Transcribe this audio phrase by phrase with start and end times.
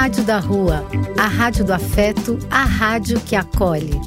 [0.00, 0.82] Rádio da Rua,
[1.18, 4.00] a rádio do afeto, a rádio que acolhe.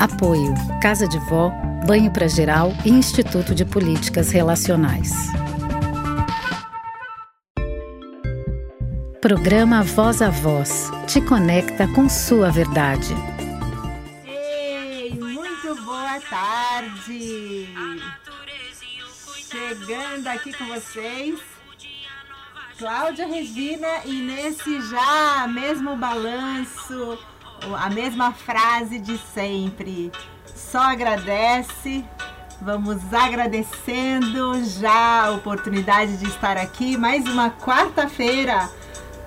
[0.00, 1.52] Apoio: Casa de Vó,
[1.86, 5.12] Banho para Geral e Instituto de Políticas Relacionais.
[9.20, 13.14] Programa Voz a Voz te conecta com sua verdade.
[14.26, 17.68] Ei, muito boa tarde!
[19.50, 21.40] Chegando aqui com vocês,
[22.78, 27.18] Cláudia Regina, e nesse já mesmo balanço,
[27.76, 30.12] a mesma frase de sempre.
[30.46, 32.04] Só agradece.
[32.62, 38.70] Vamos agradecendo já a oportunidade de estar aqui mais uma quarta-feira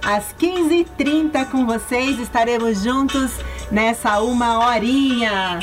[0.01, 2.17] às 15h30 com vocês.
[2.17, 3.31] Estaremos juntos
[3.69, 5.59] nessa uma horinha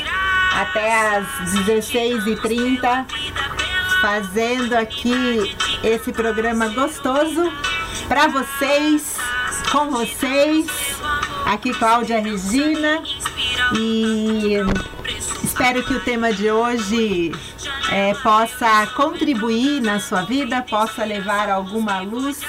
[0.53, 3.05] até às 16h30,
[4.01, 7.53] fazendo aqui esse programa gostoso
[8.07, 9.15] para vocês,
[9.71, 10.65] com vocês.
[11.45, 13.03] Aqui Cláudia Regina
[13.77, 14.55] e
[15.43, 17.31] espero que o tema de hoje
[17.91, 22.41] é, possa contribuir na sua vida, possa levar alguma luz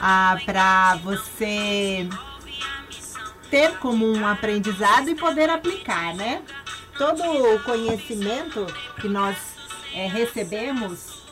[0.00, 2.06] ah, para você
[3.50, 6.42] ter como um aprendizado e poder aplicar, né?
[6.98, 8.66] Todo o conhecimento
[9.00, 9.57] que nós
[9.94, 11.22] é, recebemos,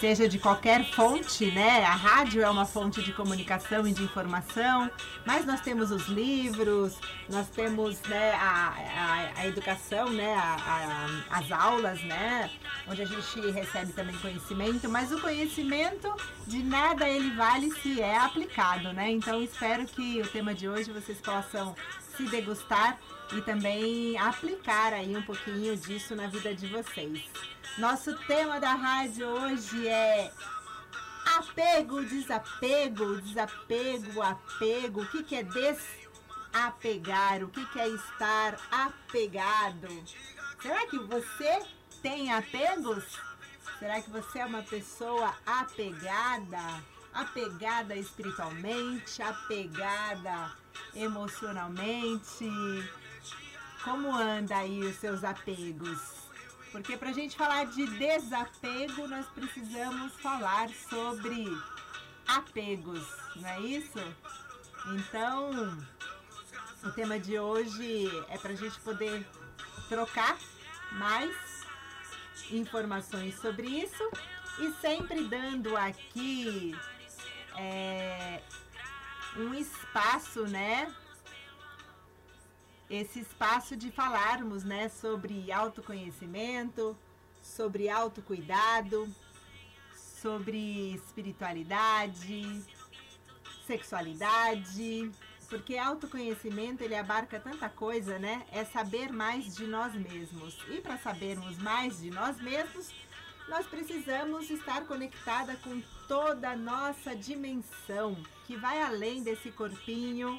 [0.00, 1.84] seja de qualquer fonte, né?
[1.84, 4.90] A rádio é uma fonte de comunicação e de informação,
[5.24, 6.96] mas nós temos os livros,
[7.28, 10.34] nós temos né, a, a, a educação, né?
[10.34, 12.50] A, as aulas, né?
[12.88, 16.12] Onde a gente recebe também conhecimento, mas o conhecimento
[16.46, 19.10] de nada ele vale se é aplicado, né?
[19.10, 21.76] Então espero que o tema de hoje vocês possam
[22.16, 22.98] se degustar
[23.32, 27.22] e também aplicar aí um pouquinho disso na vida de vocês.
[27.78, 30.30] Nosso tema da rádio hoje é
[31.38, 35.00] apego, desapego, desapego, apego.
[35.00, 37.42] O que, que é desapegar?
[37.42, 39.88] O que, que é estar apegado?
[40.60, 41.62] Será que você
[42.02, 43.18] tem apegos?
[43.78, 46.84] Será que você é uma pessoa apegada?
[47.14, 50.52] Apegada espiritualmente, apegada
[50.94, 52.50] emocionalmente?
[53.82, 56.21] Como anda aí os seus apegos?
[56.72, 61.46] Porque para a gente falar de desapego, nós precisamos falar sobre
[62.26, 63.06] apegos,
[63.36, 63.98] não é isso?
[64.94, 65.78] Então,
[66.82, 69.24] o tema de hoje é para a gente poder
[69.88, 70.38] trocar
[70.92, 71.36] mais
[72.50, 74.10] informações sobre isso
[74.58, 76.74] e sempre dando aqui
[77.58, 78.40] é,
[79.36, 80.92] um espaço, né,
[82.94, 86.96] esse espaço de falarmos, né, sobre autoconhecimento,
[87.40, 89.08] sobre autocuidado,
[89.94, 92.62] sobre espiritualidade,
[93.66, 95.10] sexualidade,
[95.48, 98.46] porque autoconhecimento ele abarca tanta coisa, né?
[98.52, 100.56] É saber mais de nós mesmos.
[100.68, 102.90] E para sabermos mais de nós mesmos,
[103.48, 108.16] nós precisamos estar conectada com toda a nossa dimensão,
[108.46, 110.38] que vai além desse corpinho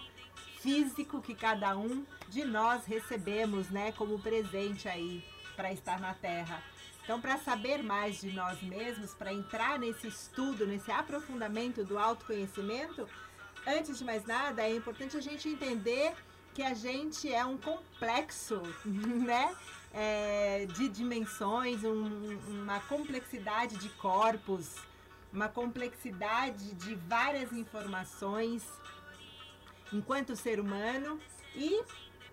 [0.63, 5.21] físico que cada um de nós recebemos, né, como presente aí
[5.57, 6.63] para estar na Terra.
[7.03, 13.07] Então, para saber mais de nós mesmos, para entrar nesse estudo, nesse aprofundamento do autoconhecimento,
[13.67, 16.13] antes de mais nada, é importante a gente entender
[16.53, 19.53] que a gente é um complexo, né?
[19.95, 24.77] É, de dimensões, um, uma complexidade de corpos,
[25.31, 28.63] uma complexidade de várias informações
[29.93, 31.19] enquanto ser humano
[31.55, 31.83] e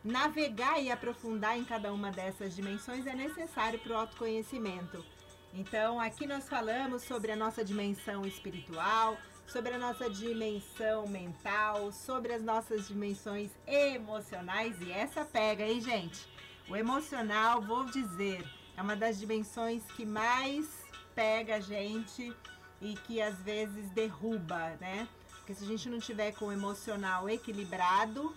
[0.03, 5.05] navegar e aprofundar em cada uma dessas dimensões é necessário para o autoconhecimento.
[5.53, 12.33] Então, aqui nós falamos sobre a nossa dimensão espiritual, sobre a nossa dimensão mental, sobre
[12.33, 16.27] as nossas dimensões emocionais e essa pega, hein, gente?
[16.69, 18.45] O emocional, vou dizer,
[18.77, 20.69] é uma das dimensões que mais
[21.17, 22.33] pega a gente
[22.81, 25.09] e que às vezes derruba, né?
[25.51, 28.33] Porque se a gente não tiver com o emocional equilibrado,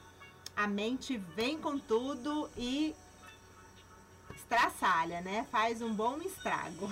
[0.56, 2.96] a mente vem com tudo e
[4.36, 5.46] estraçalha, né?
[5.52, 6.92] Faz um bom estrago.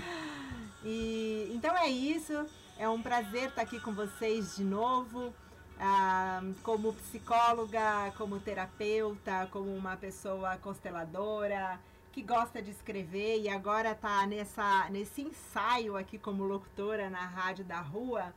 [0.82, 2.32] e então é isso.
[2.78, 5.30] É um prazer estar aqui com vocês de novo.
[5.78, 11.78] Ah, como psicóloga, como terapeuta, como uma pessoa consteladora
[12.12, 17.64] que gosta de escrever e agora está nessa, nesse ensaio aqui como locutora na Rádio
[17.64, 18.32] da Rua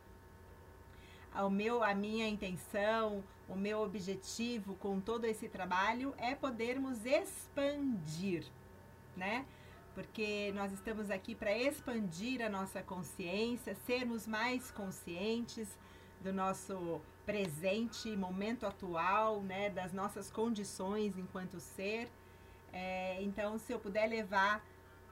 [1.50, 8.46] meu, a minha intenção, o meu objetivo com todo esse trabalho é podermos expandir,
[9.16, 9.46] né?
[9.98, 15.68] porque nós estamos aqui para expandir a nossa consciência, sermos mais conscientes
[16.22, 22.12] do nosso presente, momento atual, né, das nossas condições enquanto ser.
[22.72, 24.64] É, então, se eu puder levar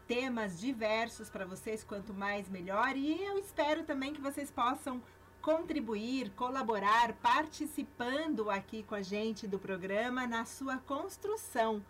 [0.07, 2.95] temas diversos para vocês, quanto mais melhor.
[2.95, 5.01] E eu espero também que vocês possam
[5.45, 11.85] contribuir, colaborar, participando aqui com a gente do programa na sua construção.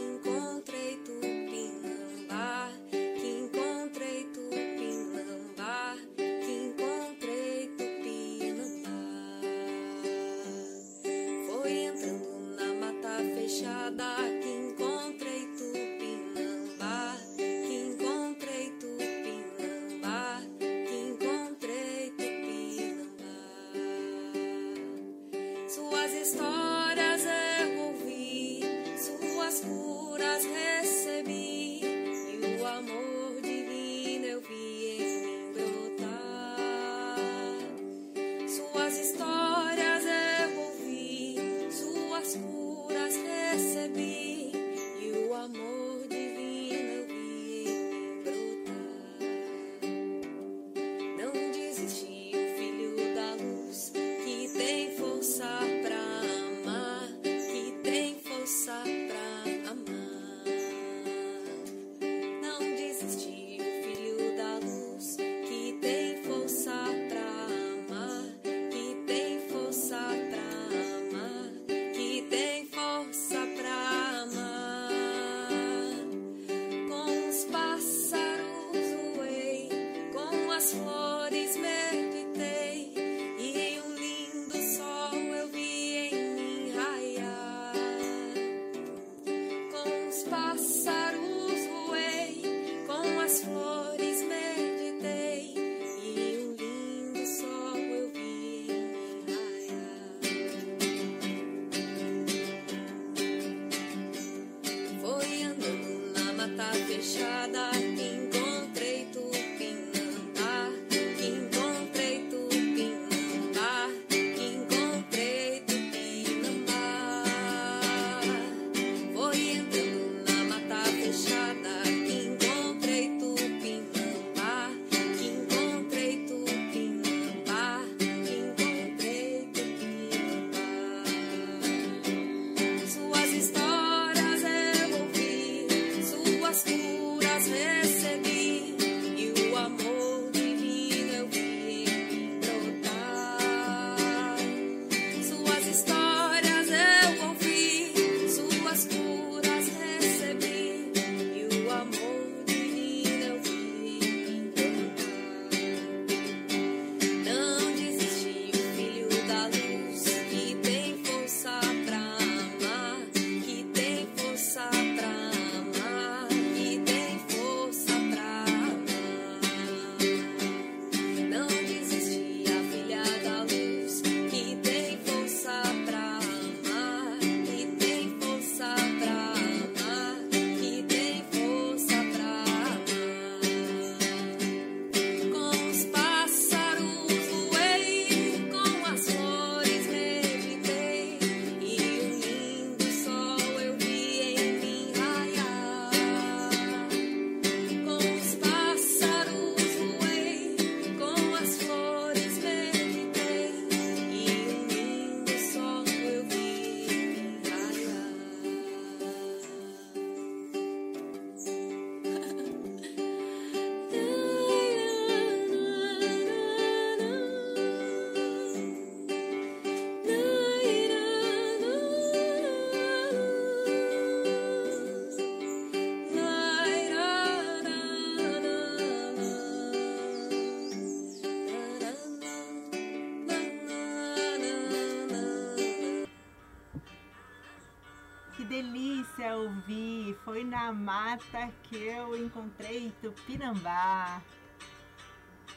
[240.71, 244.23] na mata que eu encontrei Tupinambá.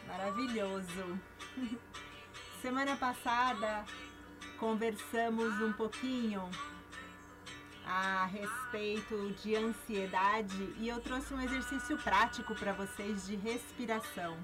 [0.08, 1.20] Maravilhoso.
[2.62, 3.86] Semana passada
[4.58, 6.50] conversamos um pouquinho
[7.86, 14.36] a respeito de ansiedade e eu trouxe um exercício prático para vocês de respiração.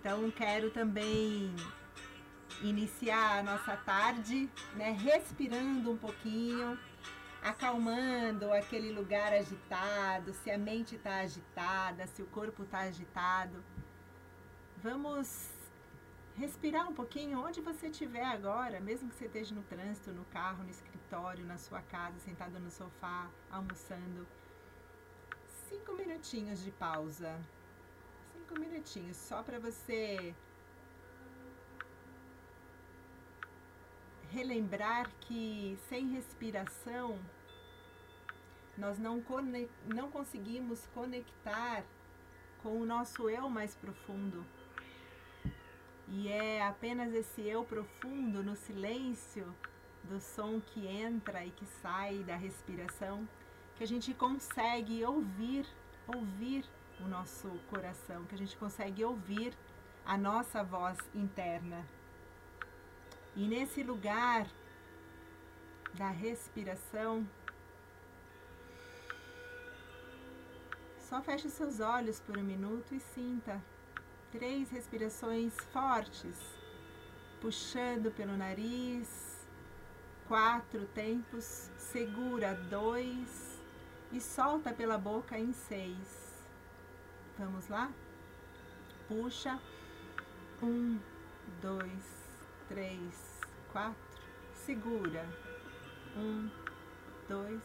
[0.00, 1.54] Então quero também
[2.60, 6.78] iniciar a nossa tarde, né, respirando um pouquinho,
[7.42, 13.62] acalmando aquele lugar agitado, se a mente está agitada, se o corpo está agitado.
[14.76, 15.50] Vamos
[16.36, 20.62] respirar um pouquinho onde você estiver agora, mesmo que você esteja no trânsito, no carro,
[20.62, 24.26] no escritório, na sua casa, sentado no sofá, almoçando.
[25.68, 27.38] Cinco minutinhos de pausa.
[28.32, 30.34] Cinco minutinhos só para você
[34.32, 37.18] relembrar que sem respiração
[38.76, 39.22] nós não,
[39.86, 41.84] não conseguimos conectar
[42.62, 44.44] com o nosso eu mais profundo
[46.08, 49.54] e é apenas esse eu profundo no silêncio
[50.04, 53.28] do som que entra e que sai da respiração
[53.76, 55.66] que a gente consegue ouvir,
[56.06, 56.64] ouvir
[57.00, 59.56] o nosso coração, que a gente consegue ouvir
[60.04, 61.84] a nossa voz interna.
[63.34, 64.46] E nesse lugar
[65.94, 67.28] da respiração,
[70.98, 73.62] só feche seus olhos por um minuto e sinta
[74.32, 76.38] Três respirações fortes,
[77.38, 79.46] puxando pelo nariz.
[80.26, 83.60] Quatro tempos, segura dois
[84.10, 86.42] e solta pela boca em seis.
[87.38, 87.92] Vamos lá?
[89.06, 89.60] Puxa.
[90.62, 90.98] Um,
[91.60, 92.21] dois,
[92.68, 93.40] três,
[93.72, 94.22] quatro.
[94.52, 95.26] Segura.
[96.16, 96.50] Um,
[97.28, 97.62] dois.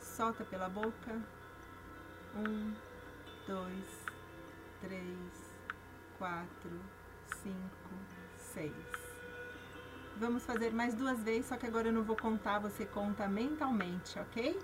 [0.00, 1.20] Solta pela boca.
[2.36, 2.74] Um,
[3.46, 4.06] dois,
[4.80, 5.52] três,
[6.18, 6.80] quatro,
[7.42, 7.94] cinco,
[8.36, 8.72] seis.
[10.16, 14.18] Vamos fazer mais duas vezes, só que agora eu não vou contar, você conta mentalmente,
[14.18, 14.58] ok?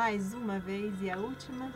[0.00, 1.70] Mais uma vez e a última.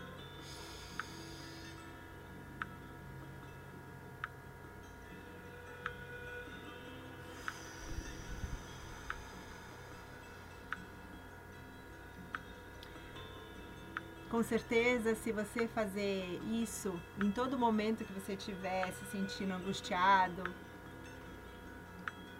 [14.30, 20.44] Com certeza, se você fazer isso em todo momento que você estiver se sentindo angustiado,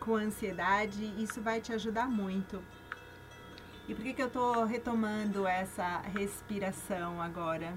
[0.00, 2.62] com ansiedade, isso vai te ajudar muito.
[3.87, 7.75] E por que, que eu estou retomando essa respiração agora?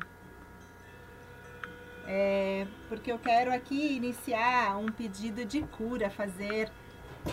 [2.06, 6.72] É porque eu quero aqui iniciar um pedido de cura, fazer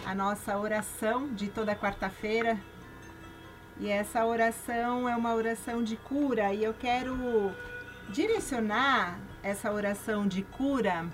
[0.04, 2.58] a nossa oração de toda quarta-feira.
[3.78, 7.16] E essa oração é uma oração de cura e eu quero
[8.08, 11.06] direcionar essa oração de cura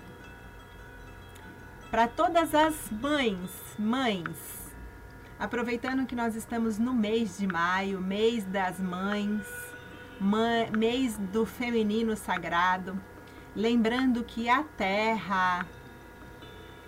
[1.91, 4.60] para todas as mães, mães
[5.41, 9.43] Aproveitando que nós estamos no mês de maio, mês das mães,
[10.77, 12.95] mês do feminino sagrado,
[13.55, 15.65] lembrando que a terra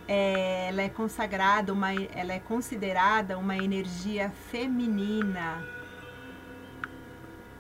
[0.08, 5.68] é, ela é consagrada, uma, ela é considerada uma energia feminina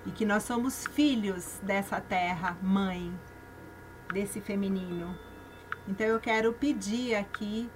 [0.05, 3.11] e que nós somos filhos dessa terra, mãe,
[4.13, 5.17] desse feminino.
[5.87, 7.67] Então eu quero pedir aqui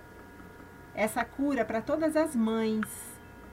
[0.97, 3.06] essa cura para todas as mães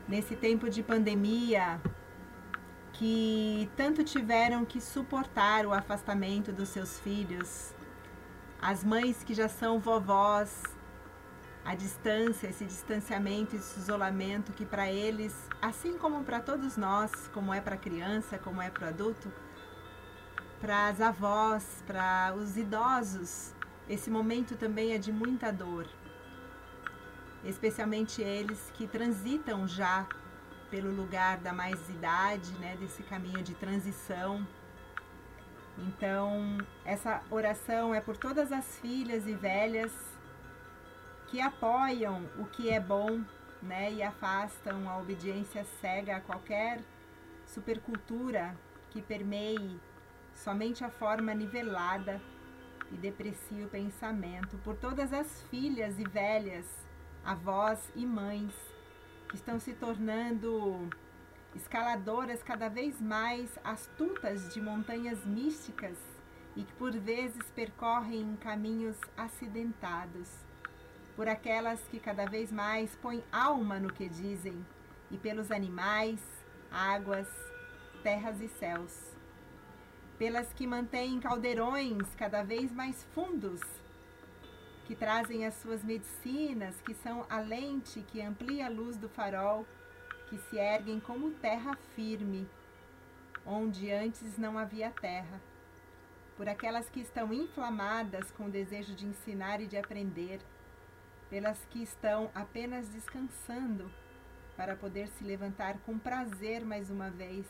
[0.09, 1.81] nesse tempo de pandemia
[2.93, 7.75] que tanto tiveram que suportar o afastamento dos seus filhos,
[8.61, 10.63] as mães que já são vovós,
[11.65, 17.53] a distância, esse distanciamento, esse isolamento que para eles, assim como para todos nós, como
[17.53, 19.33] é para criança, como é para o adulto,
[20.61, 23.55] para as avós, para os idosos,
[23.89, 25.87] esse momento também é de muita dor
[27.45, 30.07] especialmente eles que transitam já
[30.71, 34.47] pelo lugar da mais idade, né, desse caminho de transição.
[35.79, 39.93] Então, essa oração é por todas as filhas e velhas
[41.29, 43.23] que apoiam o que é bom,
[43.63, 46.81] né, e afastam a obediência cega a qualquer
[47.47, 48.55] supercultura
[48.91, 49.81] que permeie
[50.35, 52.21] somente a forma nivelada
[52.93, 56.84] e deprecia o pensamento por todas as filhas e velhas,
[57.25, 58.53] avós e mães
[59.29, 60.89] que estão se tornando
[61.55, 65.97] escaladoras cada vez mais astutas de montanhas místicas
[66.57, 70.29] e que por vezes percorrem caminhos acidentados,
[71.17, 74.65] por aquelas que cada vez mais põem alma no que dizem,
[75.11, 76.21] e pelos animais,
[76.71, 77.29] águas,
[78.03, 79.15] terras e céus,
[80.19, 83.61] pelas que mantêm caldeirões cada vez mais fundos,
[84.85, 89.67] que trazem as suas medicinas, que são a lente que amplia a luz do farol
[90.29, 92.49] que se erguem como terra firme,
[93.47, 95.41] onde antes não havia terra,
[96.37, 100.41] por aquelas que estão inflamadas com o desejo de ensinar e de aprender,
[101.31, 103.91] pelas que estão apenas descansando
[104.57, 107.47] para poder se levantar com prazer mais uma vez,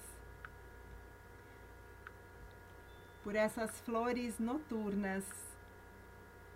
[3.23, 5.25] por essas flores noturnas,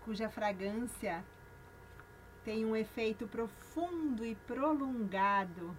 [0.08, 1.22] cuja fragrância
[2.42, 5.76] tem um efeito profundo e prolongado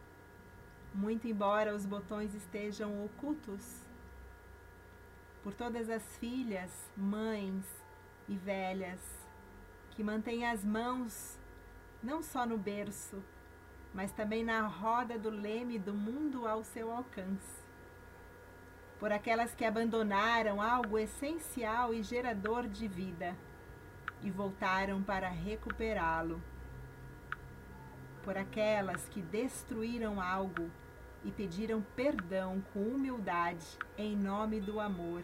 [0.93, 3.83] muito embora os botões estejam ocultos,
[5.41, 7.65] por todas as filhas, mães
[8.27, 8.99] e velhas
[9.95, 11.35] que mantêm as mãos
[12.03, 13.23] não só no berço,
[13.95, 17.63] mas também na roda do leme do mundo ao seu alcance.
[18.99, 23.35] Por aquelas que abandonaram algo essencial e gerador de vida
[24.21, 26.41] e voltaram para recuperá-lo
[28.23, 30.69] por aquelas que destruíram algo
[31.23, 33.65] e pediram perdão com humildade
[33.97, 35.23] em nome do amor,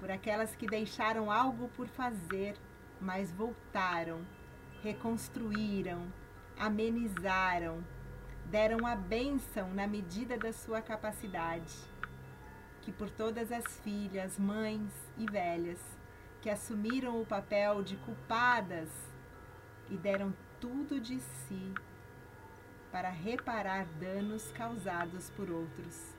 [0.00, 2.56] por aquelas que deixaram algo por fazer,
[3.00, 4.24] mas voltaram,
[4.82, 6.06] reconstruíram,
[6.58, 7.84] amenizaram,
[8.46, 11.74] deram a bênção na medida da sua capacidade.
[12.80, 15.78] Que por todas as filhas, mães e velhas
[16.42, 18.90] que assumiram o papel de culpadas
[19.88, 21.72] e deram tudo de si
[22.90, 26.14] para reparar danos causados por outros,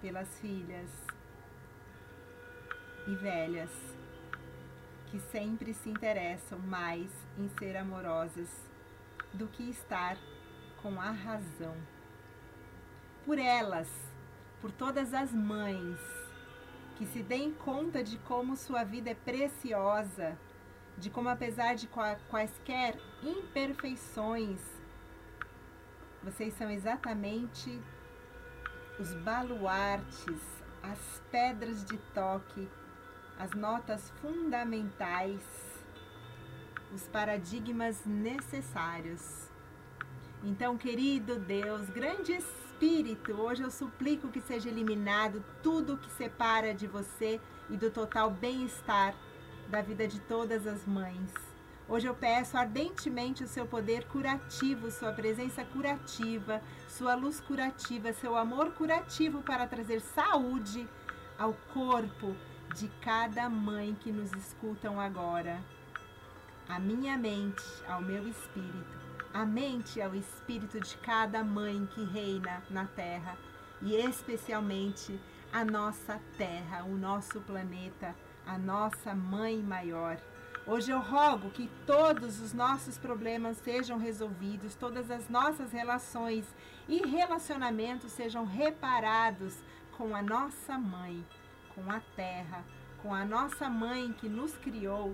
[0.00, 0.88] pelas filhas
[3.08, 3.70] e velhas
[5.06, 8.48] que sempre se interessam mais em ser amorosas
[9.32, 10.16] do que estar
[10.80, 11.76] com a razão.
[13.24, 13.88] Por elas,
[14.60, 15.98] por todas as mães
[16.96, 20.38] que se deem conta de como sua vida é preciosa
[20.98, 21.88] de como, apesar de
[22.30, 24.60] quaisquer imperfeições,
[26.22, 27.80] vocês são exatamente
[28.98, 30.40] os baluartes,
[30.82, 32.68] as pedras de toque,
[33.38, 35.84] as notas fundamentais,
[36.94, 39.50] os paradigmas necessários.
[40.42, 42.40] Então, querido Deus, grande
[42.76, 48.30] Espírito, hoje eu suplico que seja eliminado tudo que separa de você e do total
[48.30, 49.14] bem-estar
[49.70, 51.32] da vida de todas as mães.
[51.88, 58.36] Hoje eu peço ardentemente o seu poder curativo, sua presença curativa, sua luz curativa, seu
[58.36, 60.86] amor curativo para trazer saúde
[61.38, 62.36] ao corpo
[62.74, 65.64] de cada mãe que nos escutam agora.
[66.68, 69.05] A minha mente, ao meu espírito,
[69.36, 73.36] a mente ao espírito de cada mãe que reina na terra
[73.82, 75.20] e especialmente
[75.52, 78.14] a nossa terra, o nosso planeta
[78.46, 80.16] a nossa mãe maior.
[80.66, 86.46] Hoje eu rogo que todos os nossos problemas sejam resolvidos, todas as nossas relações
[86.88, 89.54] e relacionamentos sejam reparados
[89.98, 91.22] com a nossa mãe,
[91.74, 92.64] com a terra,
[93.02, 95.12] com a nossa mãe que nos criou,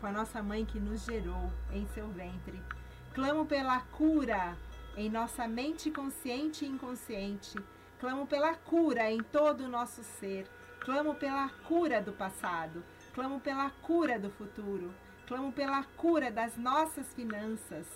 [0.00, 2.77] com a nossa mãe que nos gerou em seu ventre.
[3.18, 4.56] Clamo pela cura
[4.96, 7.58] em nossa mente consciente e inconsciente.
[7.98, 10.46] Clamo pela cura em todo o nosso ser.
[10.78, 14.94] Clamo pela cura do passado, clamo pela cura do futuro,
[15.26, 17.88] clamo pela cura das nossas finanças,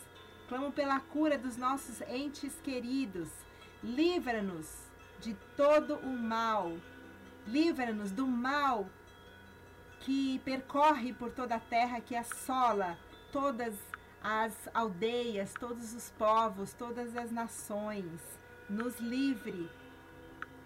[0.48, 3.28] clamo pela cura dos nossos entes queridos.
[3.80, 4.88] Livra-nos
[5.20, 6.76] de todo o mal,
[7.46, 8.88] livra-nos do mal
[10.00, 12.98] que percorre por toda a terra, que assola
[13.30, 13.72] todas
[14.22, 18.20] as aldeias, todos os povos, todas as nações.
[18.68, 19.68] Nos livre,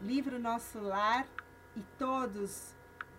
[0.00, 1.26] livre o nosso lar
[1.74, 2.74] e todos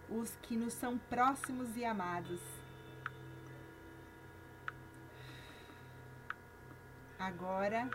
[0.10, 2.40] os que nos são próximos e amados.
[7.20, 7.90] Agora,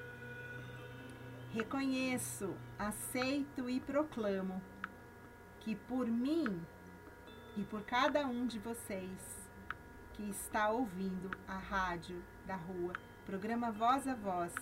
[1.52, 4.60] reconheço, aceito e proclamo
[5.60, 6.60] que por mim
[7.56, 9.48] e por cada um de vocês
[10.14, 12.92] que está ouvindo a rádio da rua,
[13.24, 14.52] programa Voz a Voz,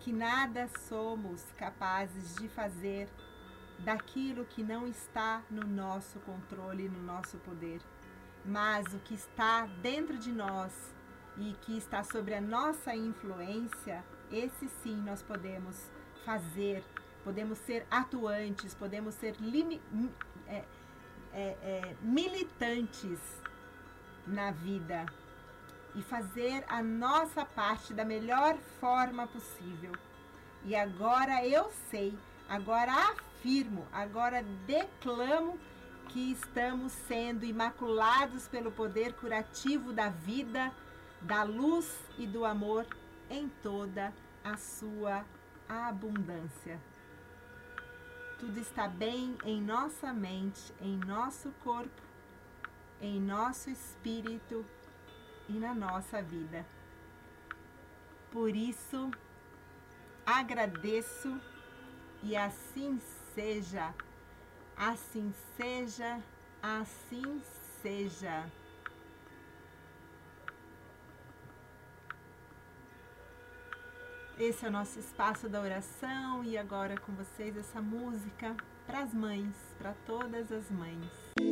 [0.00, 3.08] que nada somos capazes de fazer
[3.80, 7.80] daquilo que não está no nosso controle, no nosso poder,
[8.44, 10.94] mas o que está dentro de nós
[11.36, 15.90] e que está sobre a nossa influência, esse sim nós podemos
[16.24, 16.82] fazer,
[17.22, 19.82] podemos ser atuantes, podemos ser limi,
[20.46, 20.64] é,
[21.32, 23.20] é, é, militantes
[24.26, 25.04] na vida
[25.96, 29.92] e fazer a nossa parte da melhor forma possível.
[30.62, 35.58] E agora eu sei, agora afirmo, agora declamo
[36.08, 40.70] que estamos sendo imaculados pelo poder curativo da vida,
[41.22, 42.86] da luz e do amor
[43.30, 44.12] em toda
[44.44, 45.24] a sua
[45.66, 46.78] abundância.
[48.38, 52.02] Tudo está bem em nossa mente, em nosso corpo,
[53.00, 54.64] em nosso espírito
[55.48, 56.64] e na nossa vida.
[58.30, 59.10] Por isso,
[60.24, 61.40] agradeço
[62.22, 63.00] e assim
[63.34, 63.94] seja,
[64.76, 66.20] assim seja,
[66.62, 67.40] assim
[67.80, 68.46] seja.
[74.38, 78.54] Esse é o nosso espaço da oração e agora com vocês essa música
[78.86, 81.45] para as mães, para todas as mães.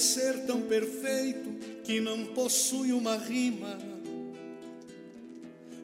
[0.00, 1.50] Ser tão perfeito
[1.84, 3.78] que não possui uma rima,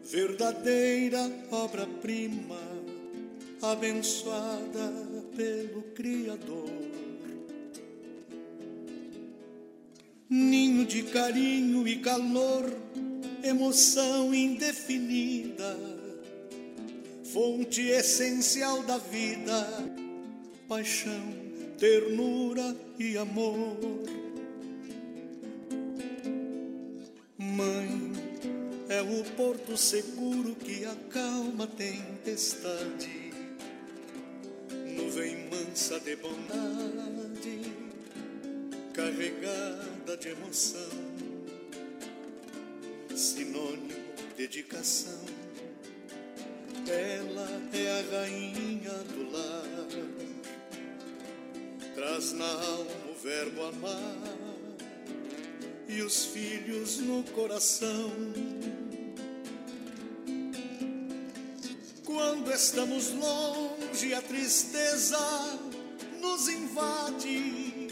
[0.05, 2.61] verdadeira obra-prima,
[3.61, 4.93] abençoada
[5.37, 6.71] pelo Criador.
[10.29, 12.73] Ninho de carinho e calor,
[13.45, 15.79] emoção indefinida,
[17.33, 19.67] fonte essencial da vida,
[20.67, 21.46] paixão
[21.79, 23.77] ternura e amor.
[27.39, 28.13] Mãe
[28.89, 33.33] é o porto seguro que acalma tempestade,
[34.97, 37.61] nuvem mansa de bondade,
[38.95, 40.91] carregada de emoção,
[43.15, 45.46] sinônimo de dedicação.
[52.17, 54.17] Traz na alma o verbo amar
[55.87, 58.11] e os filhos no coração.
[62.05, 65.19] Quando estamos longe, a tristeza
[66.19, 67.87] nos invade.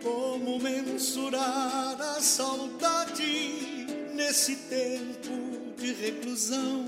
[0.00, 6.86] Como mensurar a saudade nesse tempo de reclusão?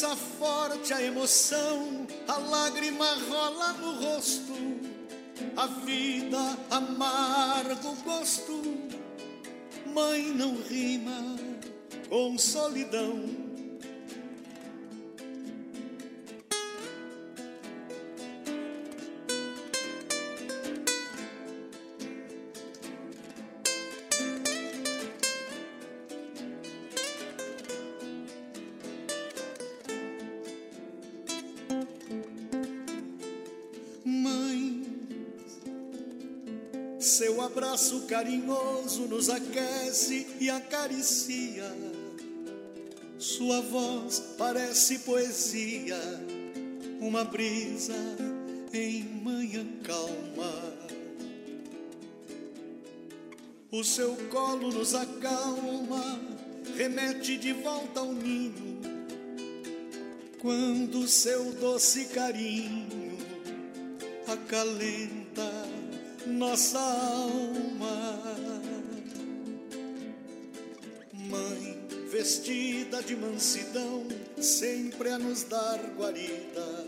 [0.00, 4.54] Pulsa forte a emoção, a lágrima rola no rosto,
[5.54, 6.38] a vida
[6.70, 8.62] amargo gosto.
[9.84, 11.36] Mãe não rima
[12.08, 13.39] com solidão
[38.10, 41.72] carinhoso nos aquece e acaricia.
[43.16, 45.96] Sua voz parece poesia,
[47.00, 47.94] uma brisa
[48.72, 50.52] em manhã calma.
[53.70, 56.20] O seu colo nos acalma,
[56.76, 58.80] remete de volta ao ninho.
[60.40, 63.16] Quando seu doce carinho
[64.26, 65.19] acalenta
[66.26, 68.20] nossa alma.
[71.12, 71.78] Mãe
[72.10, 74.06] vestida de mansidão,
[74.38, 76.86] sempre a nos dar guarida.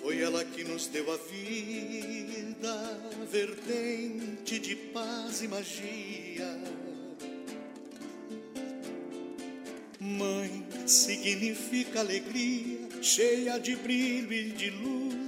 [0.00, 2.98] Foi ela que nos deu a vida,
[3.30, 6.58] vertente de paz e magia.
[10.00, 15.27] Mãe significa alegria, cheia de brilho e de luz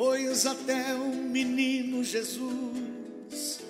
[0.00, 3.60] pois até o menino Jesus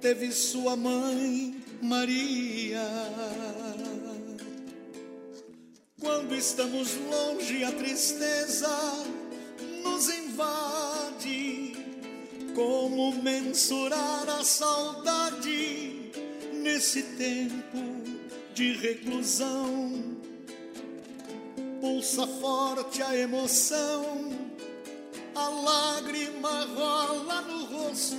[0.00, 2.80] teve sua mãe Maria.
[6.00, 8.66] Quando estamos longe, a tristeza
[9.84, 11.76] nos invade.
[12.54, 16.12] Como mensurar a saudade
[16.54, 17.76] nesse tempo
[18.54, 20.16] de reclusão?
[21.78, 24.25] Pulsa forte a emoção,
[25.36, 28.16] a lágrima rola no rosto,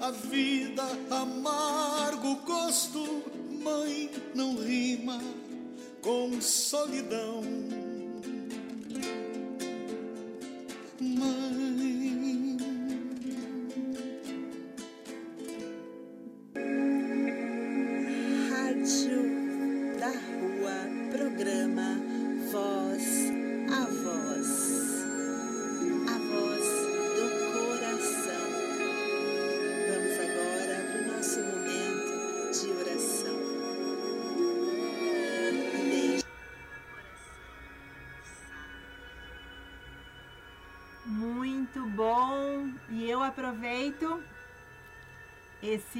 [0.00, 3.24] a vida amargo gosto,
[3.62, 5.20] mãe não rima
[6.00, 7.42] com solidão.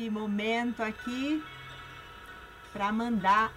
[0.07, 1.42] Esse momento aqui
[2.73, 3.51] para mandar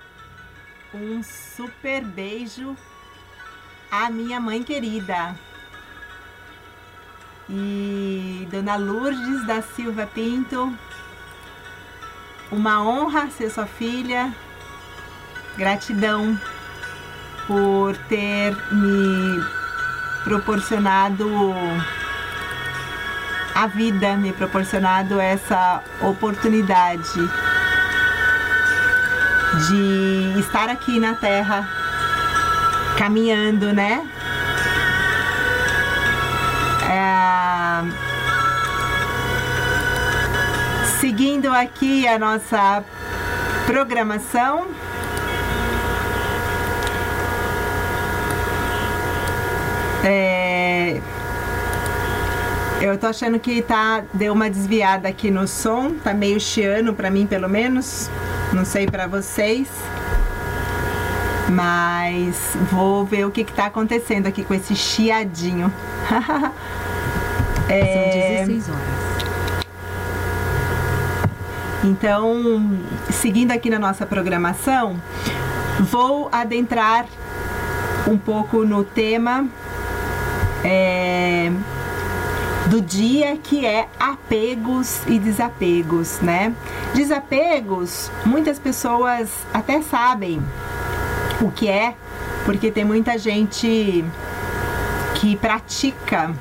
[0.93, 2.75] um super beijo
[3.91, 5.35] à minha mãe querida.
[7.47, 10.75] E Dona Lourdes da Silva Pinto,
[12.51, 14.33] uma honra ser sua filha.
[15.55, 16.39] Gratidão
[17.45, 19.43] por ter me
[20.23, 21.27] proporcionado
[23.61, 27.19] a vida, me proporcionado essa oportunidade
[29.67, 31.67] de estar aqui na Terra,
[32.97, 34.07] caminhando, né?
[36.89, 37.83] É,
[41.01, 42.81] Seguindo aqui a nossa
[43.65, 44.67] programação.
[50.05, 51.01] É,
[52.81, 57.09] eu tô achando que tá deu uma desviada aqui no som, tá meio chiano para
[57.09, 58.09] mim pelo menos.
[58.53, 59.67] Não sei para vocês.
[61.49, 65.71] Mas vou ver o que, que tá acontecendo aqui com esse chiadinho.
[67.71, 68.81] É, São 16 horas.
[71.83, 72.79] Então,
[73.11, 74.99] seguindo aqui na nossa programação,
[75.81, 77.05] vou adentrar
[78.07, 79.47] um pouco no tema
[80.63, 81.51] é,
[82.69, 86.53] do dia que é apegos e desapegos, né?
[86.93, 90.39] Desapegos, muitas pessoas até sabem
[91.41, 91.95] o que é,
[92.45, 94.05] porque tem muita gente
[95.15, 96.31] que pratica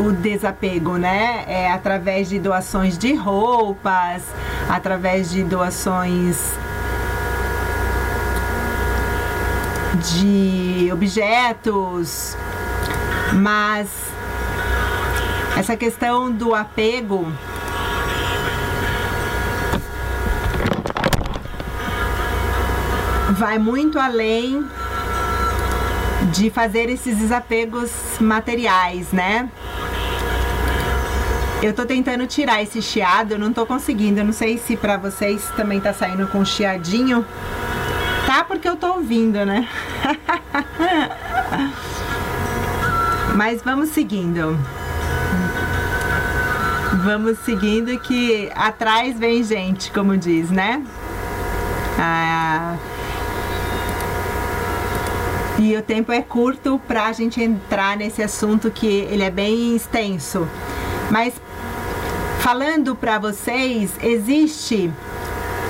[0.00, 1.44] o desapego, né?
[1.46, 4.24] É através de doações de roupas,
[4.68, 6.58] através de doações
[9.98, 12.36] de objetos,
[13.34, 13.88] mas
[15.56, 17.26] essa questão do apego
[23.32, 24.64] vai muito além
[26.32, 29.48] de fazer esses desapegos materiais, né?
[31.60, 34.20] Eu tô tentando tirar esse chiado, eu não tô conseguindo.
[34.20, 37.26] Eu não sei se pra vocês também tá saindo com chiadinho.
[38.28, 39.66] Tá porque eu tô ouvindo, né?
[43.34, 44.54] Mas vamos seguindo.
[47.02, 50.84] Vamos seguindo que atrás vem gente, como diz, né?
[51.98, 52.76] Ah,
[55.58, 59.74] e o tempo é curto para a gente entrar nesse assunto que ele é bem
[59.74, 60.46] extenso.
[61.10, 61.32] Mas
[62.40, 64.92] falando para vocês, existe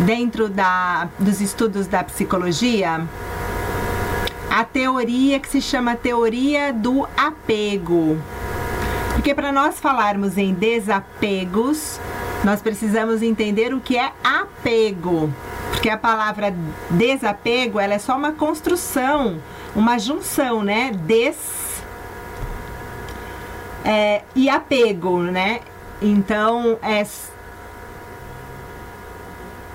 [0.00, 3.06] dentro da, dos estudos da psicologia
[4.50, 8.18] a teoria que se chama teoria do apego.
[9.14, 12.00] Porque para nós falarmos em desapegos,
[12.42, 15.32] nós precisamos entender o que é apego.
[15.70, 16.54] Porque a palavra
[16.90, 19.38] desapego ela é só uma construção,
[19.76, 20.92] uma junção, né?
[20.92, 21.82] Des
[23.84, 25.60] é, e apego, né?
[26.00, 27.04] Então é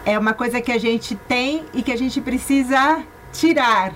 [0.05, 3.93] é uma coisa que a gente tem e que a gente precisa tirar.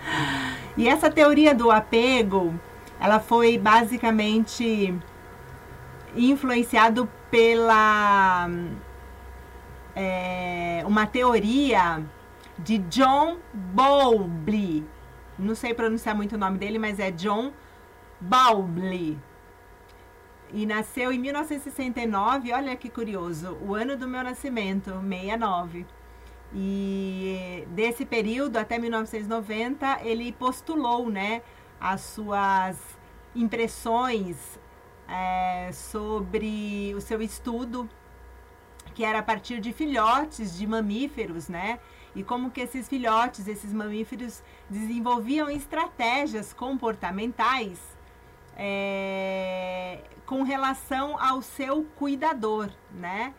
[0.76, 2.54] e essa teoria do apego,
[3.00, 4.94] ela foi basicamente
[6.14, 8.48] influenciado pela
[9.96, 12.02] é, uma teoria
[12.58, 14.86] de John Bowlby.
[15.38, 17.52] Não sei pronunciar muito o nome dele, mas é John
[18.20, 19.18] Bowlby.
[20.52, 25.86] E nasceu em 1969, olha que curioso, o ano do meu nascimento, 69.
[26.54, 31.40] E desse período até 1990, ele postulou, né,
[31.80, 32.78] as suas
[33.34, 34.60] impressões
[35.08, 37.88] é, sobre o seu estudo,
[38.94, 41.80] que era a partir de filhotes de mamíferos, né?
[42.14, 47.91] E como que esses filhotes, esses mamíferos, desenvolviam estratégias comportamentais
[48.56, 53.34] é, com relação ao seu cuidador, né?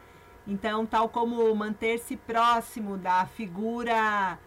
[0.45, 4.38] Então, tal como manter-se próximo da figura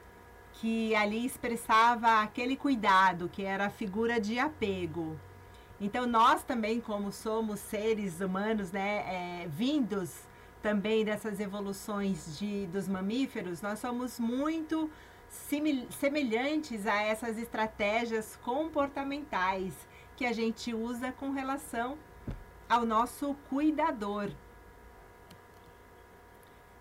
[0.55, 5.18] que ali expressava aquele cuidado, que era a figura de apego.
[5.81, 10.22] Então, nós também, como somos seres humanos, né, é, vindos
[10.62, 14.90] também dessas evoluções de, dos mamíferos, nós somos muito
[15.90, 19.74] semelhantes a essas estratégias comportamentais
[20.16, 21.98] que a gente usa com relação
[22.68, 24.31] ao nosso cuidador.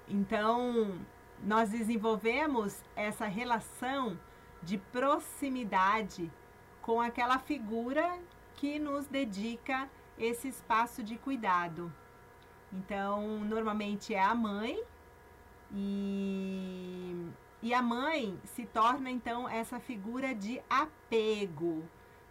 [0.08, 1.00] Então,
[1.44, 4.18] nós desenvolvemos essa relação
[4.64, 6.32] de proximidade
[6.82, 8.18] com aquela figura
[8.56, 11.92] que nos dedica esse espaço de cuidado.
[12.72, 14.82] Então, normalmente é a mãe
[15.72, 17.30] e,
[17.62, 21.84] e a mãe se torna então essa figura de apego.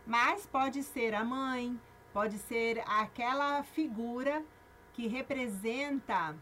[0.06, 1.80] Mas pode ser a mãe,
[2.12, 4.44] pode ser aquela figura
[4.92, 6.36] que representa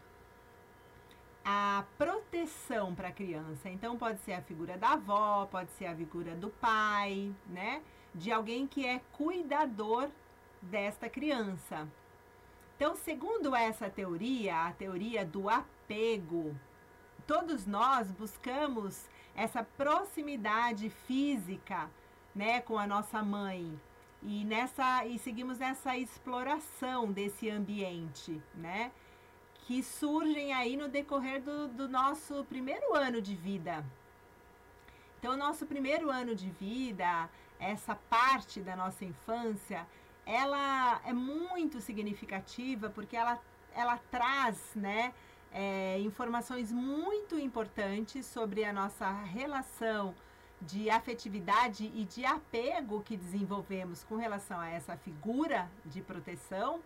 [1.45, 3.69] a proteção para a criança.
[3.69, 7.81] Então pode ser a figura da avó, pode ser a figura do pai, né?
[8.13, 10.09] De alguém que é cuidador
[10.61, 11.87] desta criança.
[12.75, 16.55] Então, segundo essa teoria, a teoria do apego,
[17.25, 21.89] todos nós buscamos essa proximidade física,
[22.33, 23.79] né, com a nossa mãe.
[24.21, 28.91] E nessa e seguimos essa exploração desse ambiente, né?
[29.65, 33.83] que surgem aí no decorrer do, do nosso primeiro ano de vida.
[35.19, 39.87] Então, nosso primeiro ano de vida, essa parte da nossa infância,
[40.25, 43.39] ela é muito significativa porque ela,
[43.73, 45.13] ela traz, né,
[45.51, 50.13] é, informações muito importantes sobre a nossa relação
[50.65, 56.81] de afetividade e de apego que desenvolvemos com relação a essa figura de proteção.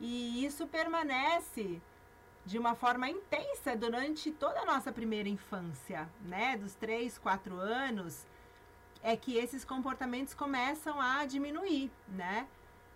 [0.00, 1.80] E isso permanece
[2.46, 6.56] de uma forma intensa durante toda a nossa primeira infância, né?
[6.56, 8.26] Dos 3, 4 anos,
[9.02, 12.46] é que esses comportamentos começam a diminuir, né?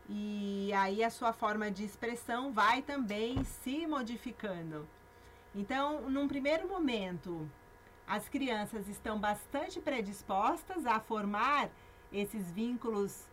[0.09, 4.89] E aí a sua forma de expressão vai também se modificando.
[5.55, 7.49] Então, num primeiro momento,
[8.07, 11.71] as crianças estão bastante predispostas a formar
[12.13, 13.27] esses vínculos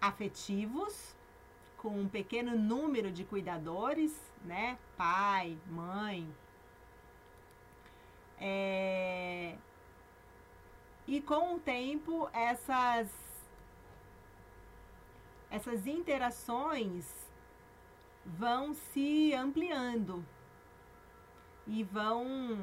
[0.00, 1.16] afetivos
[1.78, 4.12] com um pequeno número de cuidadores,
[4.44, 4.78] né?
[4.96, 6.34] Pai, mãe.
[8.38, 9.56] É...
[11.06, 13.10] E com o tempo, essas,
[15.50, 17.06] essas interações
[18.24, 20.24] vão se ampliando
[21.66, 22.58] e vão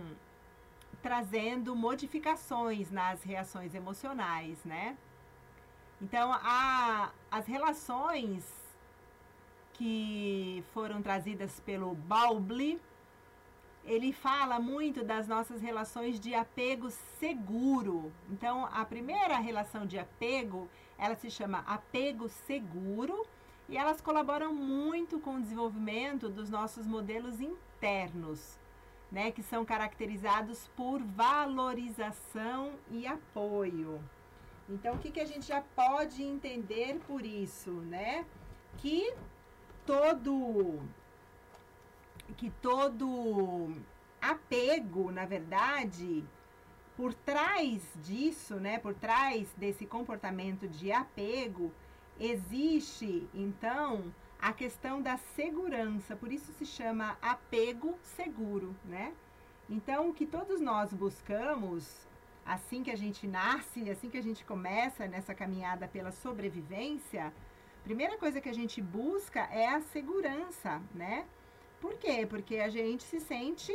[1.01, 4.97] trazendo modificações nas reações emocionais, né?
[6.01, 8.43] Então, a, as relações
[9.73, 12.79] que foram trazidas pelo Bowlby,
[13.83, 16.89] ele fala muito das nossas relações de apego
[17.19, 18.11] seguro.
[18.29, 23.25] Então, a primeira relação de apego, ela se chama apego seguro
[23.67, 28.59] e elas colaboram muito com o desenvolvimento dos nossos modelos internos,
[29.11, 34.01] né, que são caracterizados por valorização e apoio.
[34.69, 38.25] Então, o que, que a gente já pode entender por isso, né?
[38.77, 39.13] Que
[39.85, 40.79] todo
[42.37, 43.75] que todo
[44.21, 46.23] apego, na verdade,
[46.95, 51.73] por trás disso, né, por trás desse comportamento de apego,
[52.17, 59.13] existe então a questão da segurança, por isso se chama apego seguro, né?
[59.69, 62.07] Então, o que todos nós buscamos
[62.45, 67.31] assim que a gente nasce, assim que a gente começa nessa caminhada pela sobrevivência,
[67.83, 71.25] Primeira coisa que a gente busca é a segurança, né?
[71.79, 72.27] Por quê?
[72.29, 73.73] Porque a gente se sente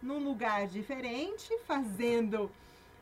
[0.00, 2.48] num lugar diferente, fazendo,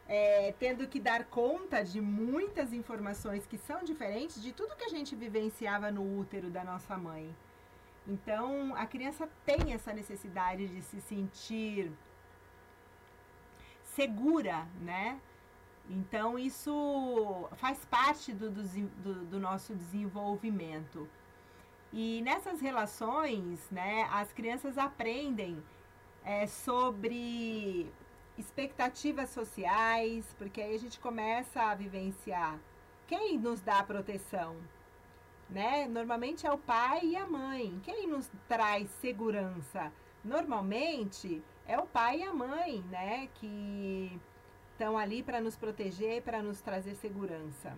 [0.08, 4.88] é, tendo que dar conta de muitas informações que são diferentes de tudo que a
[4.88, 7.34] gente vivenciava no útero da nossa mãe.
[8.06, 11.90] Então, a criança tem essa necessidade de se sentir
[13.82, 15.18] segura, né?
[15.88, 21.08] Então, isso faz parte do, do, do nosso desenvolvimento.
[21.92, 25.62] E nessas relações, né, as crianças aprendem
[26.24, 27.92] é, sobre
[28.36, 32.58] expectativas sociais, porque aí a gente começa a vivenciar
[33.06, 34.56] quem nos dá proteção,
[35.48, 35.86] né?
[35.86, 37.80] Normalmente é o pai e a mãe.
[37.84, 39.92] Quem nos traz segurança?
[40.24, 43.28] Normalmente é o pai e a mãe, né?
[43.34, 44.18] Que
[44.72, 47.76] estão ali para nos proteger, para nos trazer segurança.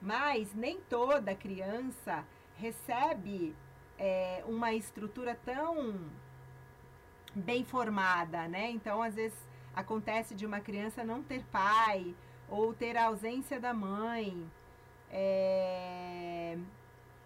[0.00, 2.24] Mas nem toda criança
[2.56, 3.54] recebe
[3.98, 6.10] é, uma estrutura tão
[7.34, 8.70] bem formada, né?
[8.70, 9.38] Então, às vezes
[9.74, 12.14] acontece de uma criança não ter pai
[12.48, 14.50] ou ter a ausência da mãe.
[15.10, 16.58] É,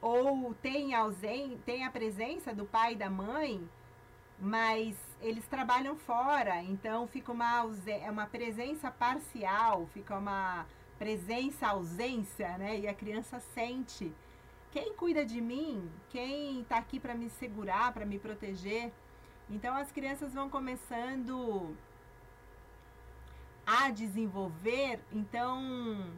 [0.00, 3.68] ou tem, ausen tem a presença do pai e da mãe,
[4.38, 10.66] mas eles trabalham fora, então fica uma, é uma presença parcial, fica uma
[10.98, 12.78] presença ausência, né?
[12.78, 14.12] E a criança sente.
[14.70, 15.90] Quem cuida de mim?
[16.10, 18.92] Quem está aqui para me segurar, para me proteger?
[19.48, 21.74] Então as crianças vão começando
[23.68, 26.10] a desenvolver, então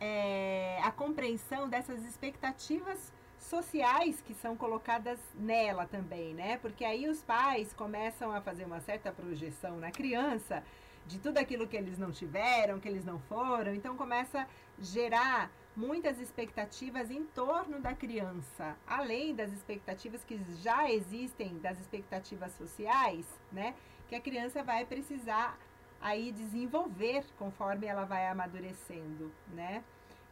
[0.00, 6.56] é, a compreensão dessas expectativas sociais que são colocadas nela também, né?
[6.62, 10.64] Porque aí os pais começam a fazer uma certa projeção na criança
[11.06, 14.46] de tudo aquilo que eles não tiveram, que eles não foram, então começa a
[14.80, 22.52] gerar muitas expectativas em torno da criança, além das expectativas que já existem, das expectativas
[22.52, 23.74] sociais, né?
[24.08, 25.58] Que a criança vai precisar
[26.00, 29.82] aí desenvolver conforme ela vai amadurecendo, né?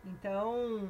[0.04, 0.88] Então,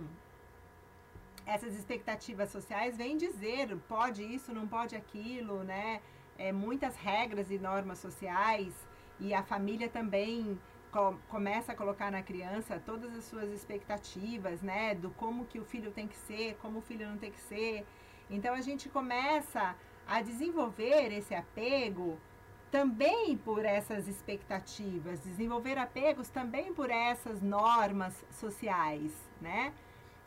[1.46, 6.00] essas expectativas sociais vêm dizer pode isso, não pode aquilo, né?
[6.38, 8.74] É, muitas regras e normas sociais
[9.18, 10.60] e a família também
[10.92, 14.94] co começa a colocar na criança todas as suas expectativas, né?
[14.94, 17.86] Do como que o filho tem que ser, como o filho não tem que ser.
[18.28, 19.74] Então a gente começa
[20.06, 22.18] a desenvolver esse apego
[22.70, 29.72] também por essas expectativas, desenvolver apegos também por essas normas sociais, né?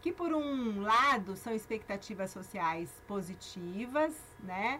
[0.01, 4.79] Que por um lado são expectativas sociais positivas, né?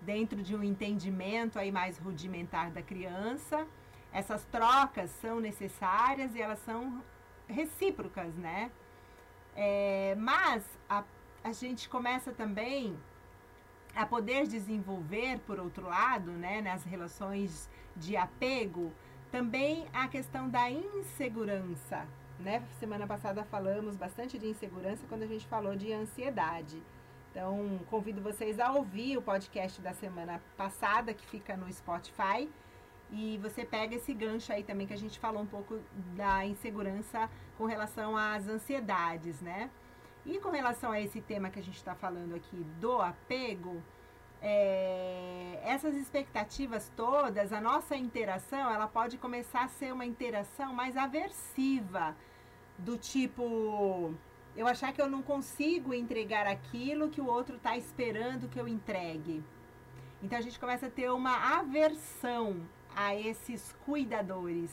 [0.00, 3.66] Dentro de um entendimento aí mais rudimentar da criança.
[4.12, 7.02] Essas trocas são necessárias e elas são
[7.48, 8.70] recíprocas, né?
[9.54, 11.04] É, mas a,
[11.42, 12.96] a gente começa também
[13.94, 18.92] a poder desenvolver, por outro lado, né, nas relações de apego,
[19.30, 22.06] também a questão da insegurança.
[22.38, 22.62] Né?
[22.78, 26.82] Semana passada falamos bastante de insegurança quando a gente falou de ansiedade.
[27.30, 32.48] Então, convido vocês a ouvir o podcast da semana passada, que fica no Spotify.
[33.12, 35.78] E você pega esse gancho aí também que a gente falou um pouco
[36.16, 39.70] da insegurança com relação às ansiedades, né?
[40.26, 43.82] E com relação a esse tema que a gente está falando aqui do apego,
[44.42, 50.96] é, essas expectativas todas, a nossa interação, ela pode começar a ser uma interação mais
[50.96, 52.14] aversiva,
[52.78, 54.14] do tipo,
[54.56, 58.66] eu achar que eu não consigo entregar aquilo que o outro está esperando que eu
[58.66, 59.44] entregue.
[60.22, 64.70] Então a gente começa a ter uma aversão a esses cuidadores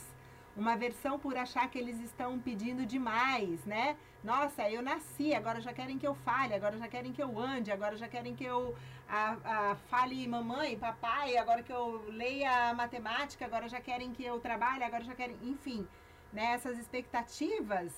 [0.58, 3.96] uma versão por achar que eles estão pedindo demais, né?
[4.24, 7.70] Nossa, eu nasci, agora já querem que eu fale, agora já querem que eu ande,
[7.70, 8.74] agora já querem que eu
[9.08, 14.40] a, a, fale mamãe, papai, agora que eu leia matemática, agora já querem que eu
[14.40, 15.86] trabalhe, agora já querem, enfim,
[16.32, 16.46] né?
[16.54, 17.92] Essas expectativas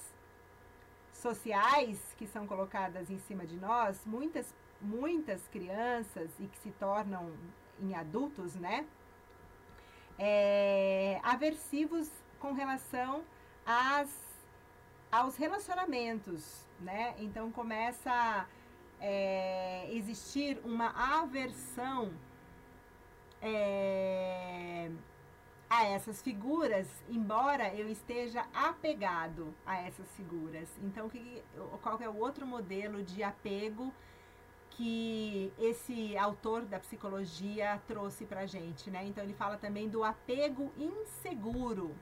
[1.12, 7.32] sociais que são colocadas em cima de nós, muitas muitas crianças e que se tornam
[7.80, 8.86] em adultos, né?
[10.18, 13.22] É, aversivos com relação
[13.64, 14.10] às,
[15.12, 17.14] aos relacionamentos, né?
[17.18, 18.46] Então começa a
[19.00, 22.12] é, existir uma aversão
[23.40, 24.90] é,
[25.68, 30.68] a essas figuras, embora eu esteja apegado a essas figuras.
[30.82, 31.42] Então, que,
[31.80, 33.94] qual é o outro modelo de apego
[34.70, 39.04] que esse autor da psicologia trouxe para gente, né?
[39.06, 41.94] Então, ele fala também do apego inseguro,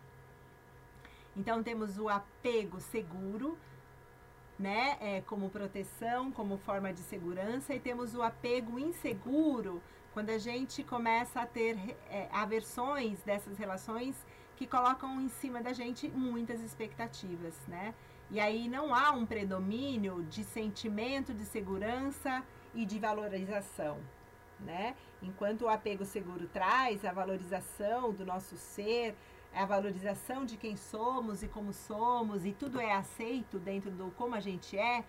[1.38, 3.56] então temos o apego seguro,
[4.58, 9.80] né, é, como proteção, como forma de segurança, e temos o apego inseguro,
[10.12, 14.16] quando a gente começa a ter é, aversões dessas relações
[14.56, 17.94] que colocam em cima da gente muitas expectativas, né?
[18.28, 22.42] E aí não há um predomínio de sentimento de segurança
[22.74, 23.98] e de valorização,
[24.58, 24.96] né?
[25.22, 29.14] Enquanto o apego seguro traz a valorização do nosso ser,
[29.54, 34.34] a valorização de quem somos e como somos, e tudo é aceito dentro do como
[34.34, 35.04] a gente é,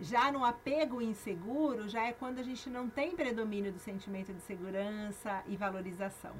[0.00, 4.40] Já no apego inseguro, já é quando a gente não tem predomínio do sentimento de
[4.40, 6.34] segurança e valorização.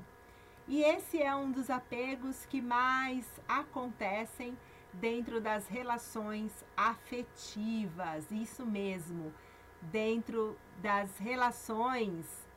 [0.67, 4.57] E esse é um dos apegos que mais acontecem
[4.95, 9.33] dentro das relações afetivas, isso mesmo,
[9.83, 12.50] dentro das relações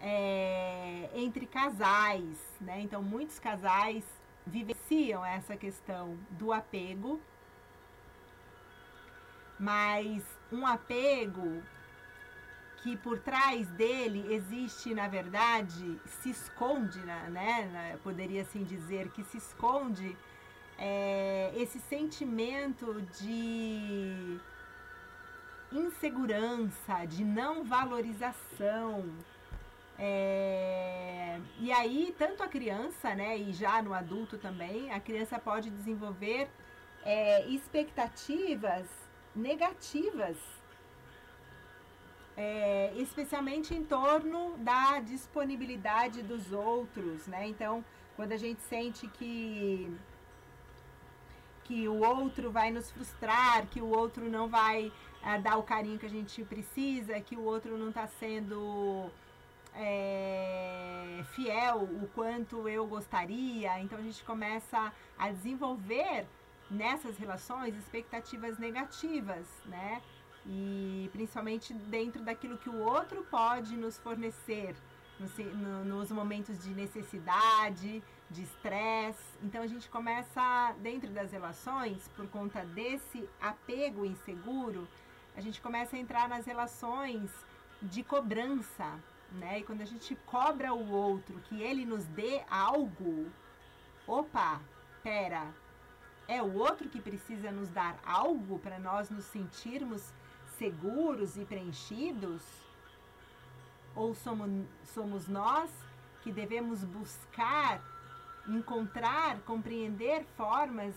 [0.00, 2.80] é, entre casais, né?
[2.80, 4.04] Então, muitos casais
[4.46, 7.20] vivenciam essa questão do apego
[9.58, 10.22] mas
[10.52, 11.62] um apego
[12.82, 17.98] que por trás dele existe, na verdade, se esconde, né?
[18.04, 20.16] Poderia assim dizer que se esconde
[20.78, 24.38] é, esse sentimento de
[25.72, 29.04] insegurança, de não valorização.
[29.98, 35.70] É, e aí, tanto a criança, né, e já no adulto também, a criança pode
[35.70, 36.48] desenvolver
[37.04, 38.86] é, expectativas
[39.34, 40.36] negativas,
[42.36, 47.48] é, especialmente em torno da disponibilidade dos outros, né?
[47.48, 47.84] Então,
[48.14, 49.92] quando a gente sente que
[51.64, 54.90] que o outro vai nos frustrar, que o outro não vai
[55.22, 59.10] é, dar o carinho que a gente precisa, que o outro não está sendo
[59.78, 63.80] é, fiel o quanto eu gostaria.
[63.80, 66.26] Então a gente começa a desenvolver
[66.70, 70.02] nessas relações expectativas negativas, né?
[70.44, 74.74] E principalmente dentro daquilo que o outro pode nos fornecer
[75.54, 79.22] no, nos momentos de necessidade, de estresse.
[79.42, 84.88] Então a gente começa, dentro das relações, por conta desse apego inseguro,
[85.36, 87.30] a gente começa a entrar nas relações
[87.80, 88.98] de cobrança,
[89.32, 89.60] né?
[89.60, 93.30] E quando a gente cobra o outro que ele nos dê algo,
[94.06, 94.60] opa,
[95.02, 95.46] pera,
[96.26, 100.12] é o outro que precisa nos dar algo para nós nos sentirmos
[100.58, 102.42] seguros e preenchidos?
[103.94, 105.70] Ou somos, somos nós
[106.22, 107.80] que devemos buscar,
[108.46, 110.94] encontrar, compreender formas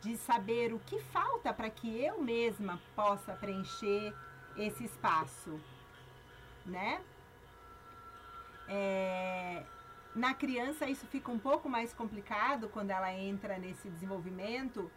[0.00, 4.14] de saber o que falta para que eu mesma possa preencher
[4.56, 5.60] esse espaço,
[6.64, 7.00] né?
[8.68, 9.62] É,
[10.14, 14.90] na criança, isso fica um pouco mais complicado quando ela entra nesse desenvolvimento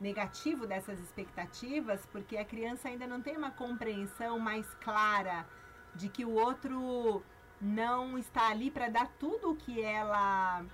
[0.00, 5.46] negativo dessas expectativas, porque a criança ainda não tem uma compreensão mais clara
[5.94, 7.22] de que o outro
[7.60, 10.64] não está ali para dar tudo o que ela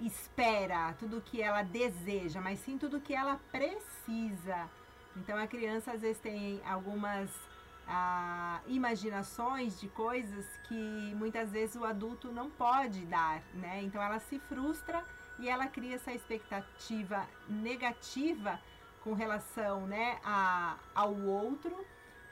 [0.00, 4.68] espera, tudo o que ela deseja, mas sim tudo o que ela precisa.
[5.16, 7.30] Então a criança às vezes tem algumas
[8.66, 13.82] imaginações de coisas que muitas vezes o adulto não pode dar, né?
[13.82, 15.02] Então ela se frustra
[15.38, 18.60] e ela cria essa expectativa negativa
[19.02, 21.74] com relação, né, a, ao outro.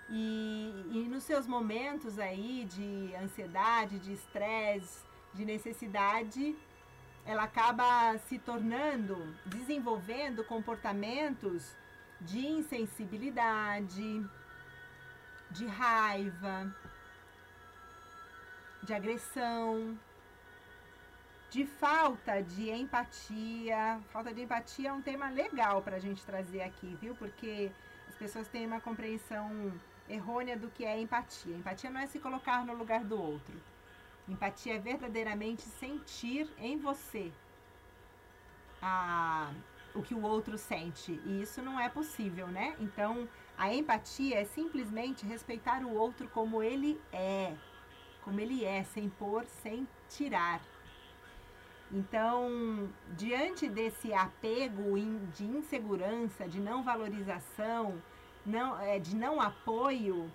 [0.09, 5.05] E, e nos seus momentos aí de ansiedade, de estresse,
[5.35, 6.57] de necessidade,
[7.25, 11.75] ela acaba se tornando, desenvolvendo comportamentos
[12.21, 14.25] de insensibilidade,
[15.51, 16.75] de raiva,
[18.83, 19.99] de agressão,
[21.51, 24.01] de falta de empatia.
[24.13, 27.15] Falta de empatia é um tema legal para a gente trazer aqui, viu?
[27.15, 27.71] Porque
[28.09, 29.73] as pessoas têm uma compreensão
[30.09, 31.57] errônea do que é empatia.
[31.57, 33.55] Empatia não é se colocar no lugar do outro.
[34.29, 37.33] Empatia é verdadeiramente sentir em você
[38.83, 39.53] a,
[39.95, 41.21] o que o outro sente.
[41.25, 42.77] E isso não é possível, né?
[42.81, 43.29] Então,
[43.59, 47.55] a empatia é simplesmente respeitar o outro como ele é,
[48.23, 50.61] como ele é, sem pôr, sem tirar.
[51.91, 54.99] Então, diante desse apego
[55.33, 58.03] de insegurança, de não valorização,
[58.45, 60.31] não, é, de não apoio,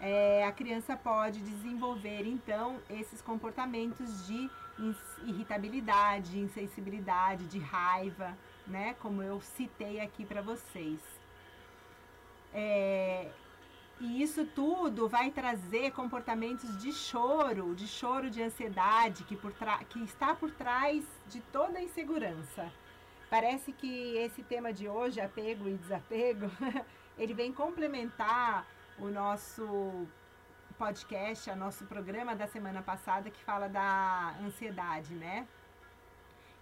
[0.00, 4.50] é, a criança pode desenvolver então esses comportamentos de
[5.24, 8.36] irritabilidade, insensibilidade, de raiva,
[8.66, 8.94] né?
[9.00, 11.00] Como eu citei aqui para vocês.
[12.54, 13.28] É,
[14.00, 19.52] e isso tudo vai trazer comportamentos de choro, de choro de ansiedade que, por
[19.88, 22.72] que está por trás de toda a insegurança.
[23.28, 26.50] Parece que esse tema de hoje, apego e desapego,
[27.18, 28.66] ele vem complementar
[28.98, 30.06] o nosso
[30.78, 35.46] podcast, o nosso programa da semana passada que fala da ansiedade, né?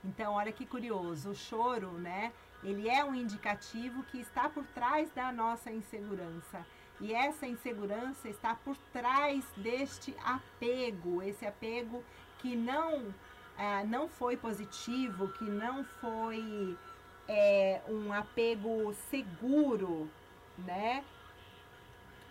[0.05, 2.33] Então, olha que curioso, o choro, né?
[2.63, 6.65] Ele é um indicativo que está por trás da nossa insegurança.
[7.01, 12.05] E essa insegurança está por trás deste apego, esse apego
[12.39, 13.13] que não,
[13.59, 16.77] é, não foi positivo, que não foi
[17.27, 20.09] é, um apego seguro,
[20.59, 21.03] né?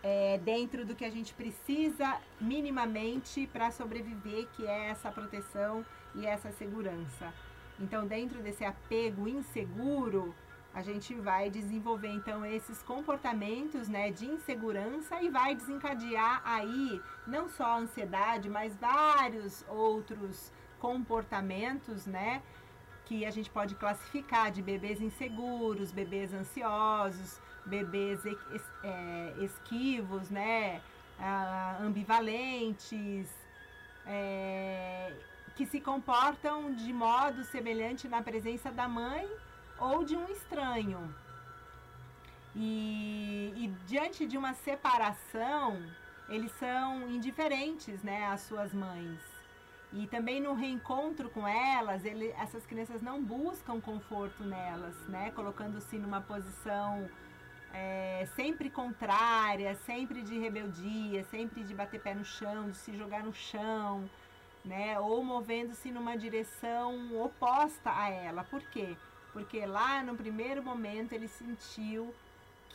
[0.04, 6.26] é, dentro do que a gente precisa minimamente para sobreviver, que é essa proteção e
[6.26, 7.34] essa segurança.
[7.82, 10.36] Então, dentro desse apego inseguro,
[10.74, 17.50] a gente vai desenvolver então esses comportamentos, né, de insegurança e vai desencadear aí não
[17.50, 22.42] só a ansiedade, mas vários outros comportamentos, né,
[23.06, 30.82] que a gente pode classificar de bebês inseguros, bebês ansiosos, bebês é, esquivos, né,
[31.20, 33.28] ah, ambivalentes,
[34.06, 35.14] é,
[35.56, 39.28] que se comportam de modo semelhante na presença da mãe
[39.80, 41.14] ou de um estranho.
[42.56, 45.82] E, e, diante de uma separação,
[46.28, 49.20] eles são indiferentes né, às suas mães.
[49.94, 55.32] E também no reencontro com elas, ele, essas crianças não buscam conforto nelas, né?
[55.32, 57.10] Colocando-se numa posição
[57.74, 63.24] é, sempre contrária, sempre de rebeldia, sempre de bater pé no chão, de se jogar
[63.24, 64.10] no chão,
[64.64, 65.00] né?
[65.00, 68.44] Ou movendo-se numa direção oposta a ela.
[68.44, 68.96] Por quê?
[69.34, 72.14] Porque lá no primeiro momento ele sentiu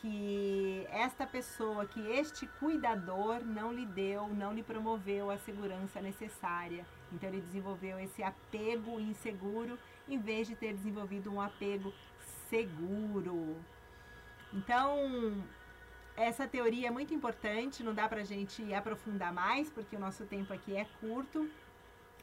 [0.00, 6.84] que esta pessoa, que este cuidador não lhe deu, não lhe promoveu a segurança necessária.
[7.12, 9.78] Então ele desenvolveu esse apego inseguro
[10.08, 11.92] em vez de ter desenvolvido um apego
[12.48, 13.56] seguro.
[14.52, 15.44] Então,
[16.16, 20.52] essa teoria é muito importante, não dá pra gente aprofundar mais, porque o nosso tempo
[20.52, 21.50] aqui é curto,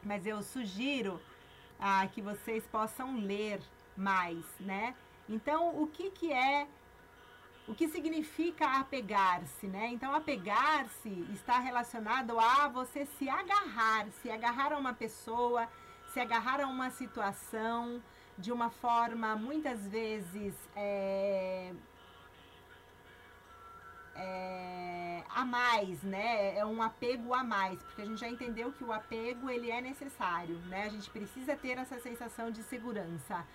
[0.05, 1.19] mas eu sugiro
[1.79, 3.61] ah, que vocês possam ler
[3.95, 4.95] mais, né?
[5.27, 6.67] Então, o que, que é
[7.67, 9.87] o que significa apegar-se, né?
[9.87, 15.69] Então, apegar-se está relacionado a você se agarrar, se agarrar a uma pessoa,
[16.13, 18.01] se agarrar a uma situação
[18.37, 21.71] de uma forma muitas vezes é,
[24.15, 26.57] é, a mais, né?
[26.57, 29.81] É um apego a mais, porque a gente já entendeu que o apego ele é
[29.81, 30.83] necessário, né?
[30.85, 33.45] A gente precisa ter essa sensação de segurança.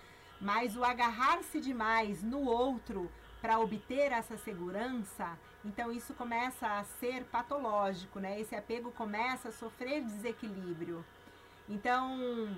[0.41, 7.23] Mas o agarrar-se demais no outro para obter essa segurança, então isso começa a ser
[7.25, 8.39] patológico, né?
[8.39, 11.05] Esse apego começa a sofrer desequilíbrio.
[11.67, 12.49] Então,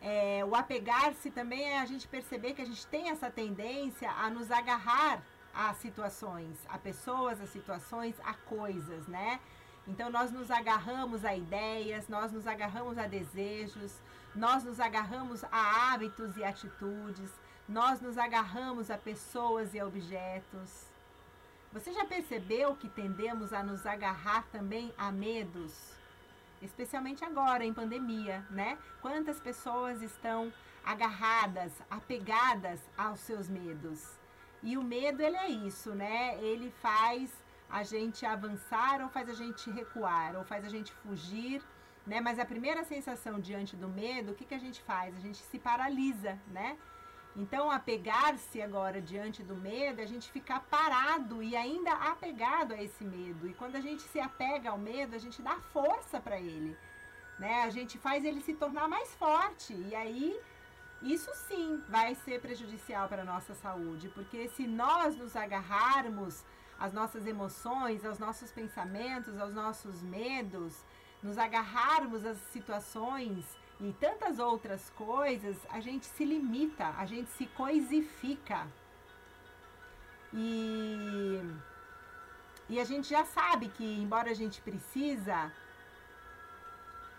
[0.00, 4.30] é, o apegar-se também é a gente perceber que a gente tem essa tendência a
[4.30, 5.22] nos agarrar
[5.54, 9.40] a situações, a pessoas, a situações, a coisas, né?
[9.86, 13.92] Então nós nos agarramos a ideias, nós nos agarramos a desejos,
[14.34, 17.30] nós nos agarramos a hábitos e atitudes,
[17.68, 20.86] nós nos agarramos a pessoas e objetos.
[21.72, 25.92] Você já percebeu que tendemos a nos agarrar também a medos?
[26.60, 28.76] Especialmente agora em pandemia, né?
[29.00, 30.52] Quantas pessoas estão
[30.84, 34.19] agarradas, apegadas aos seus medos?
[34.62, 36.38] E o medo ele é isso, né?
[36.42, 37.30] Ele faz
[37.68, 41.62] a gente avançar ou faz a gente recuar, ou faz a gente fugir,
[42.06, 42.20] né?
[42.20, 45.16] Mas a primeira sensação diante do medo, o que, que a gente faz?
[45.16, 46.76] A gente se paralisa, né?
[47.36, 53.04] Então, apegar-se agora diante do medo, a gente ficar parado e ainda apegado a esse
[53.04, 53.48] medo.
[53.48, 56.76] E quando a gente se apega ao medo, a gente dá força para ele,
[57.38, 57.62] né?
[57.62, 59.72] A gente faz ele se tornar mais forte.
[59.72, 60.38] E aí
[61.02, 66.44] isso sim vai ser prejudicial para a nossa saúde, porque se nós nos agarrarmos
[66.78, 70.84] às nossas emoções, aos nossos pensamentos, aos nossos medos,
[71.22, 73.44] nos agarrarmos às situações
[73.80, 78.66] e tantas outras coisas, a gente se limita, a gente se coisifica.
[80.32, 81.40] E,
[82.68, 85.50] e a gente já sabe que, embora a gente precisa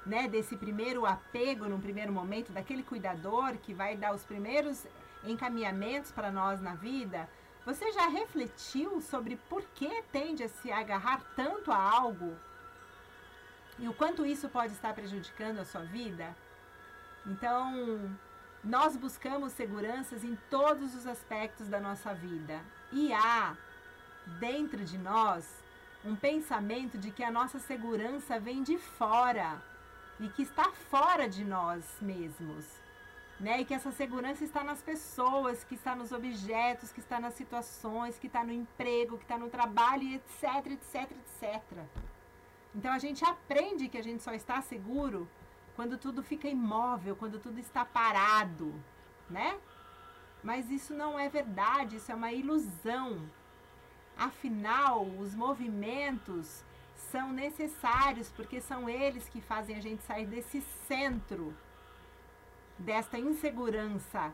[0.05, 4.85] né, desse primeiro apego num primeiro momento, daquele cuidador que vai dar os primeiros
[5.23, 7.29] encaminhamentos para nós na vida,
[7.65, 12.35] você já refletiu sobre por que tende a se agarrar tanto a algo?
[13.77, 16.35] E o quanto isso pode estar prejudicando a sua vida?
[17.25, 18.17] Então,
[18.63, 22.59] nós buscamos seguranças em todos os aspectos da nossa vida.
[22.91, 23.55] E há
[24.39, 25.47] dentro de nós
[26.03, 29.61] um pensamento de que a nossa segurança vem de fora
[30.21, 32.81] e que está fora de nós mesmos
[33.41, 33.61] né?
[33.61, 38.19] E que essa segurança está nas pessoas, que está nos objetos, que está nas situações,
[38.19, 41.61] que está no emprego, que está no trabalho, etc, etc, etc.
[42.75, 45.27] Então a gente aprende que a gente só está seguro
[45.75, 48.73] quando tudo fica imóvel, quando tudo está parado,
[49.27, 49.57] né?
[50.43, 53.27] Mas isso não é verdade, isso é uma ilusão.
[54.15, 56.63] Afinal, os movimentos
[57.11, 61.55] são necessários porque são eles que fazem a gente sair desse centro
[62.77, 64.33] desta insegurança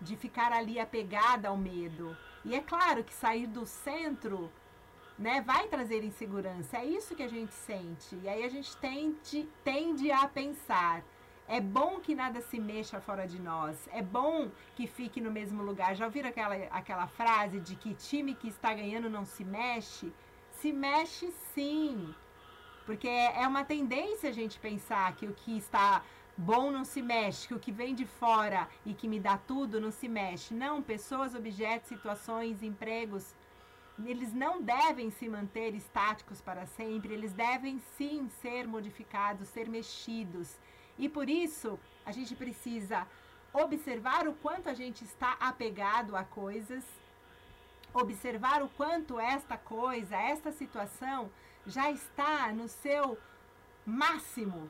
[0.00, 2.16] de ficar ali apegada ao medo.
[2.44, 4.50] E é claro que sair do centro
[5.18, 6.78] né, vai trazer insegurança.
[6.78, 8.16] É isso que a gente sente.
[8.22, 11.02] E aí a gente tende, tende a pensar.
[11.48, 13.88] É bom que nada se mexa fora de nós.
[13.92, 15.96] É bom que fique no mesmo lugar.
[15.96, 20.12] Já ouviram aquela, aquela frase de que time que está ganhando não se mexe?
[20.60, 22.14] Se mexe sim.
[22.84, 26.02] Porque é uma tendência a gente pensar que o que está
[26.36, 29.80] bom não se mexe, que o que vem de fora e que me dá tudo
[29.80, 30.54] não se mexe.
[30.54, 33.34] Não, pessoas, objetos, situações, empregos,
[34.04, 40.56] eles não devem se manter estáticos para sempre, eles devem sim ser modificados, ser mexidos.
[40.96, 43.06] E por isso, a gente precisa
[43.52, 46.84] observar o quanto a gente está apegado a coisas,
[47.98, 51.30] observar o quanto esta coisa, esta situação
[51.66, 53.18] já está no seu
[53.84, 54.68] máximo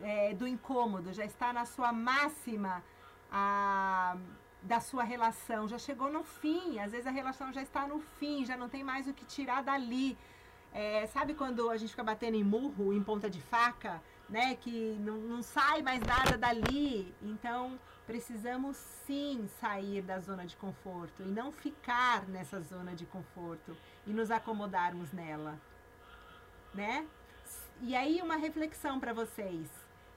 [0.00, 2.82] é, do incômodo, já está na sua máxima
[3.30, 4.16] a,
[4.62, 8.44] da sua relação, já chegou no fim, às vezes a relação já está no fim,
[8.44, 10.16] já não tem mais o que tirar dali.
[10.72, 14.54] É, sabe quando a gente fica batendo em murro, em ponta de faca, né?
[14.54, 17.12] Que não, não sai mais nada dali.
[17.22, 17.78] Então,
[18.10, 24.10] precisamos sim sair da zona de conforto e não ficar nessa zona de conforto e
[24.10, 25.56] nos acomodarmos nela,
[26.74, 27.06] né?
[27.80, 29.68] E aí, uma reflexão para vocês.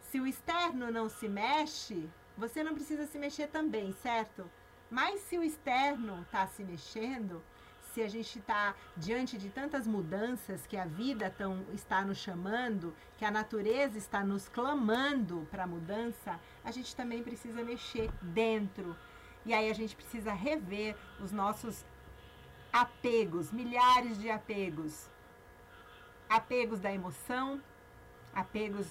[0.10, 4.50] Se o externo não se mexe, você não precisa se mexer também, certo?
[4.90, 7.44] Mas se o externo está se mexendo,
[7.94, 12.92] se a gente está diante de tantas mudanças que a vida tão, está nos chamando,
[13.18, 18.98] que a natureza está nos clamando para mudança, a gente também precisa mexer dentro.
[19.46, 21.86] E aí a gente precisa rever os nossos
[22.72, 25.08] apegos, milhares de apegos.
[26.28, 27.62] Apegos da emoção,
[28.34, 28.88] apegos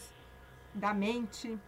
[0.73, 1.59] da mente.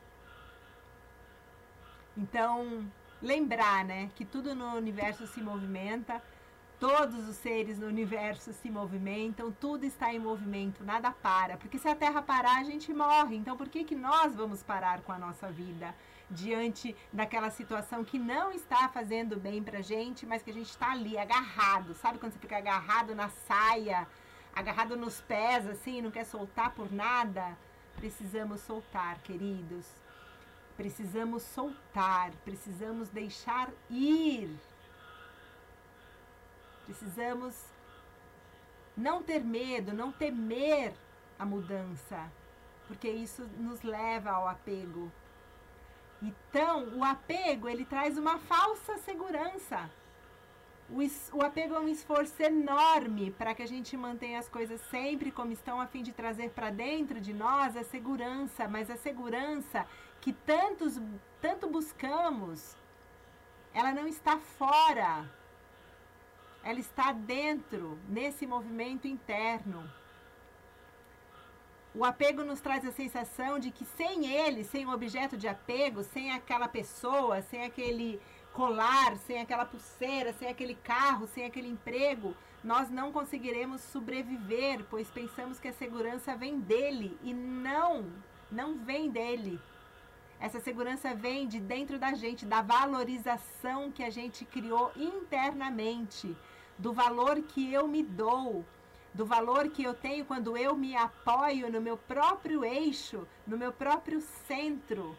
[2.16, 2.89] Então,
[3.20, 6.22] lembrar, né, que tudo no universo se movimenta,
[6.87, 11.57] todos os seres no universo se movimentam, tudo está em movimento, nada para.
[11.57, 13.37] Porque se a Terra parar, a gente morre.
[13.37, 15.95] Então, por que, que nós vamos parar com a nossa vida
[16.28, 20.93] diante daquela situação que não está fazendo bem pra gente, mas que a gente está
[20.93, 21.95] ali agarrado?
[21.95, 24.07] Sabe quando você fica agarrado na saia,
[24.55, 27.57] agarrado nos pés, assim, não quer soltar por nada?
[27.97, 29.87] Precisamos soltar, queridos.
[30.76, 34.55] Precisamos soltar, precisamos deixar ir.
[36.85, 37.55] Precisamos
[38.97, 40.95] não ter medo, não temer
[41.39, 42.30] a mudança,
[42.87, 45.11] porque isso nos leva ao apego.
[46.22, 49.91] Então, o apego, ele traz uma falsa segurança.
[50.89, 50.99] O,
[51.39, 55.53] o apego é um esforço enorme para que a gente mantenha as coisas sempre como
[55.53, 59.87] estão, a fim de trazer para dentro de nós a segurança, mas a segurança
[60.20, 61.01] que tantos,
[61.41, 62.76] tanto buscamos,
[63.72, 65.28] ela não está fora,
[66.64, 69.88] ela está dentro, nesse movimento interno.
[71.94, 76.02] O apego nos traz a sensação de que sem ele, sem o objeto de apego,
[76.02, 78.20] sem aquela pessoa, sem aquele
[78.52, 82.34] colar, sem aquela pulseira, sem aquele carro, sem aquele emprego,
[82.64, 88.10] nós não conseguiremos sobreviver, pois pensamos que a segurança vem dele e não,
[88.50, 89.60] não vem dele.
[90.40, 96.36] Essa segurança vem de dentro da gente, da valorização que a gente criou internamente,
[96.79, 98.64] do valor que eu me dou,
[99.12, 103.72] do valor que eu tenho quando eu me apoio no meu próprio eixo, no meu
[103.72, 105.16] próprio centro.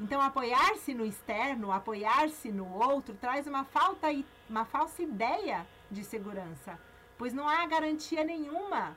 [0.00, 4.08] Então, apoiar-se no externo, apoiar-se no outro, traz uma, falta,
[4.48, 6.78] uma falsa ideia de segurança,
[7.16, 8.96] pois não há garantia nenhuma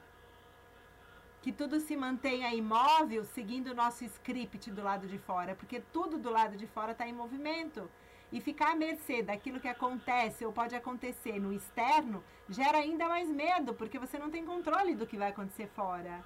[1.42, 6.20] que tudo se mantenha imóvel seguindo o nosso script do lado de fora, porque tudo
[6.20, 7.90] do lado de fora está em movimento.
[8.32, 13.30] E ficar à mercê daquilo que acontece ou pode acontecer no externo gera ainda mais
[13.30, 16.24] medo, porque você não tem controle do que vai acontecer fora.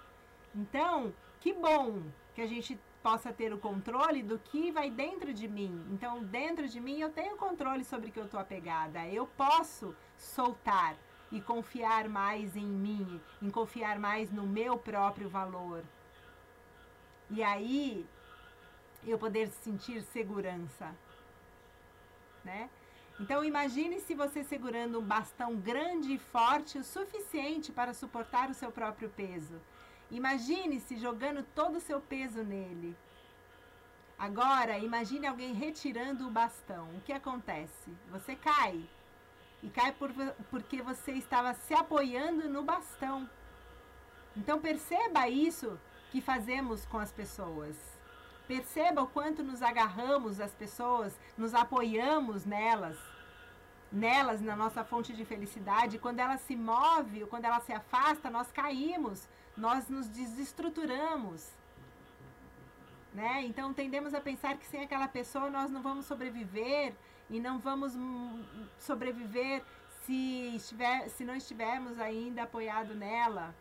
[0.53, 2.03] Então, que bom
[2.33, 5.85] que a gente possa ter o controle do que vai dentro de mim.
[5.91, 9.05] Então, dentro de mim eu tenho controle sobre o que eu estou apegada.
[9.07, 10.95] Eu posso soltar
[11.31, 15.83] e confiar mais em mim, em confiar mais no meu próprio valor.
[17.29, 18.05] E aí
[19.05, 20.95] eu poder sentir segurança,
[22.45, 22.69] né?
[23.19, 28.53] Então imagine se você segurando um bastão grande e forte o suficiente para suportar o
[28.53, 29.59] seu próprio peso.
[30.11, 32.95] Imagine-se jogando todo o seu peso nele.
[34.17, 36.89] Agora, imagine alguém retirando o bastão.
[36.95, 37.91] O que acontece?
[38.11, 38.83] Você cai.
[39.63, 40.11] E cai por,
[40.49, 43.29] porque você estava se apoiando no bastão.
[44.37, 45.79] Então perceba isso
[46.11, 47.94] que fazemos com as pessoas.
[48.47, 52.97] Perceba o quanto nos agarramos às pessoas, nos apoiamos nelas,
[53.91, 55.97] nelas na nossa fonte de felicidade.
[55.97, 59.27] Quando ela se move, ou quando ela se afasta, nós caímos,
[59.57, 61.49] nós nos desestruturamos.
[63.13, 63.43] Né?
[63.45, 66.93] Então tendemos a pensar que sem aquela pessoa nós não vamos sobreviver
[67.29, 68.43] e não vamos hum,
[68.77, 69.63] sobreviver
[70.03, 73.55] se, estiver, se não estivermos ainda apoiado nela.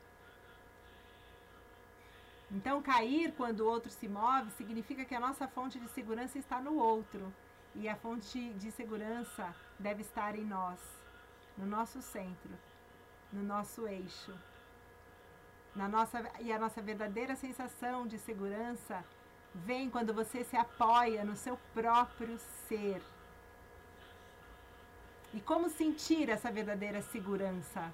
[2.55, 6.61] Então, cair quando o outro se move significa que a nossa fonte de segurança está
[6.61, 7.34] no outro.
[7.74, 10.78] E a fonte de segurança deve estar em nós,
[11.59, 12.52] no nosso centro,
[13.32, 14.32] no nosso eixo.
[15.74, 19.05] Na nossa, e a nossa verdadeira sensação de segurança
[19.52, 22.38] vem quando você se apoia no seu próprio
[22.68, 23.02] ser.
[25.32, 27.92] E como sentir essa verdadeira segurança?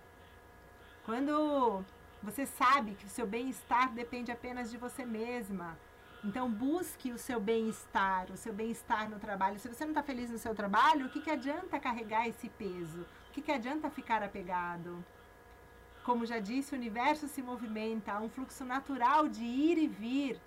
[1.07, 1.83] Quando
[2.23, 5.79] você sabe que o seu bem-estar depende apenas de você mesma.
[6.23, 9.59] Então busque o seu bem-estar, o seu bem-estar no trabalho.
[9.59, 13.07] Se você não está feliz no seu trabalho, o que, que adianta carregar esse peso?
[13.29, 15.03] O que, que adianta ficar apegado?
[16.05, 20.39] Como já disse, o universo se movimenta, há um fluxo natural de ir e vir.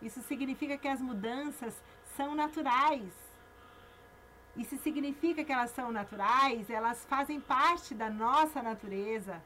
[0.00, 1.74] Isso significa que as mudanças
[2.16, 3.12] são naturais.
[4.56, 9.42] E se significa que elas são naturais, elas fazem parte da nossa natureza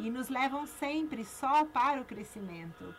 [0.00, 2.94] e nos levam sempre só para o crescimento.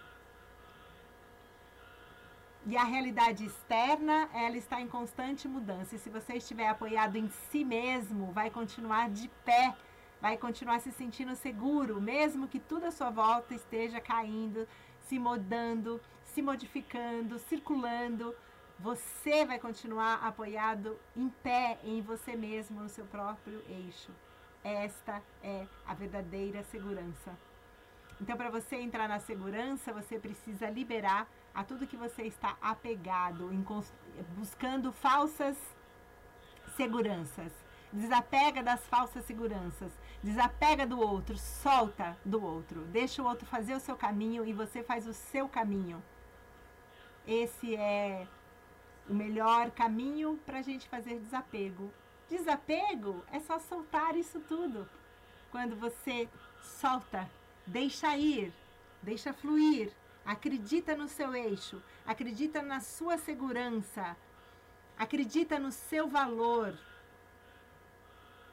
[2.66, 5.96] E a realidade externa, ela está em constante mudança.
[5.96, 9.76] E se você estiver apoiado em si mesmo, vai continuar de pé,
[10.22, 14.68] vai continuar se sentindo seguro, mesmo que tudo à sua volta esteja caindo,
[15.08, 18.36] se mudando, se modificando, circulando.
[18.78, 24.12] Você vai continuar apoiado em pé em você mesmo, no seu próprio eixo.
[24.64, 27.36] Esta é a verdadeira segurança.
[28.20, 33.50] Então, para você entrar na segurança, você precisa liberar a tudo que você está apegado,
[34.38, 35.58] buscando falsas
[36.78, 37.52] seguranças.
[37.92, 39.92] Desapega das falsas seguranças.
[40.24, 42.82] Desapega do outro, solta do outro.
[42.86, 46.02] Deixa o outro fazer o seu caminho e você faz o seu caminho.
[47.28, 48.28] Esse é
[49.10, 51.92] o melhor caminho para a gente fazer desapego.
[52.32, 54.88] Desapego é só soltar isso tudo.
[55.52, 56.30] Quando você
[56.62, 57.30] solta,
[57.68, 58.54] deixa ir,
[59.02, 59.92] deixa fluir,
[60.26, 64.16] acredita no seu eixo, acredita na sua segurança,
[64.98, 66.74] acredita no seu valor.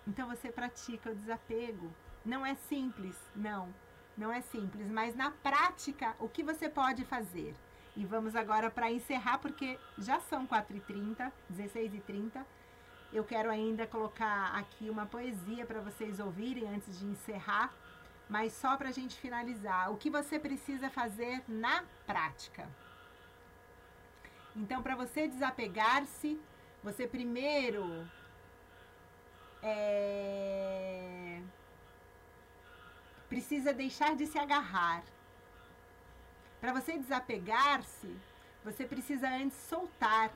[0.09, 1.95] Então você pratica o desapego.
[2.25, 3.73] Não é simples, não,
[4.17, 7.55] não é simples, mas na prática, o que você pode fazer?
[7.97, 12.45] E vamos agora para encerrar, porque já são 4h30, 16h30
[13.13, 17.73] eu quero ainda colocar aqui uma poesia para vocês ouvirem antes de encerrar,
[18.29, 19.91] mas só para a gente finalizar.
[19.91, 22.69] O que você precisa fazer na prática?
[24.55, 26.39] Então, para você desapegar-se,
[26.83, 28.07] você primeiro
[29.63, 31.41] é,
[33.29, 35.03] precisa deixar de se agarrar.
[36.61, 38.15] Para você desapegar-se,
[38.63, 40.31] você precisa antes soltar.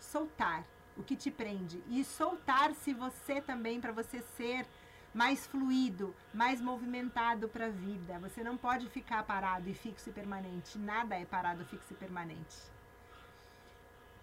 [0.00, 0.64] Soltar
[0.96, 4.66] o que te prende e soltar-se você também para você ser
[5.14, 8.18] mais fluido, mais movimentado para a vida.
[8.20, 10.78] Você não pode ficar parado e fixo e permanente.
[10.78, 12.56] Nada é parado, fixo e permanente.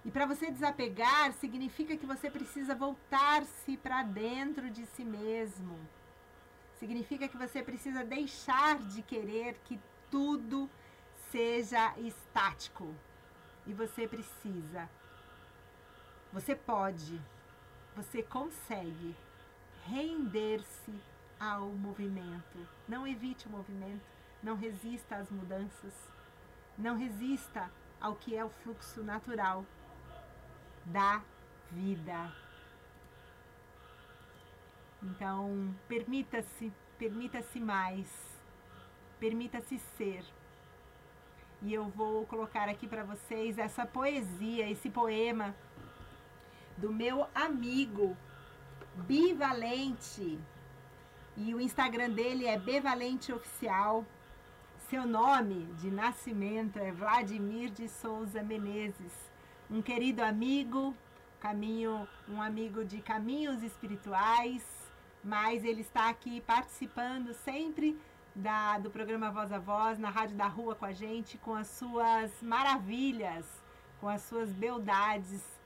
[0.04, 5.78] E para você desapegar, significa que você precisa voltar-se para dentro de si mesmo.
[6.80, 10.70] Significa que você precisa deixar de querer que tudo
[11.30, 12.96] seja estático.
[13.68, 14.90] E você precisa
[16.32, 17.20] você pode,
[17.96, 19.16] você consegue
[19.86, 20.94] render-se
[21.40, 22.68] ao movimento.
[22.88, 24.06] Não evite o movimento,
[24.44, 25.94] não resista às mudanças,
[26.78, 29.66] não resista ao que é o fluxo natural
[30.86, 31.22] da
[31.72, 32.32] vida.
[35.02, 38.08] Então, permita-se, permita-se mais,
[39.20, 40.24] permita-se ser.
[41.62, 45.56] E eu vou colocar aqui para vocês essa poesia, esse poema
[46.80, 48.16] do meu amigo
[48.96, 50.40] Bivalente.
[51.36, 54.06] E o Instagram dele é Bevalente Oficial.
[54.90, 59.14] Seu nome de nascimento é Vladimir de Souza Menezes.
[59.70, 60.96] Um querido amigo,
[61.40, 64.64] caminho, um amigo de caminhos espirituais,
[65.24, 68.00] mas ele está aqui participando sempre
[68.34, 71.68] da, do programa Voz a Voz, na Rádio da Rua com a gente, com as
[71.68, 73.46] suas maravilhas,
[74.00, 75.59] com as suas beldades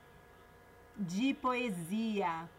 [0.98, 2.50] de poesia.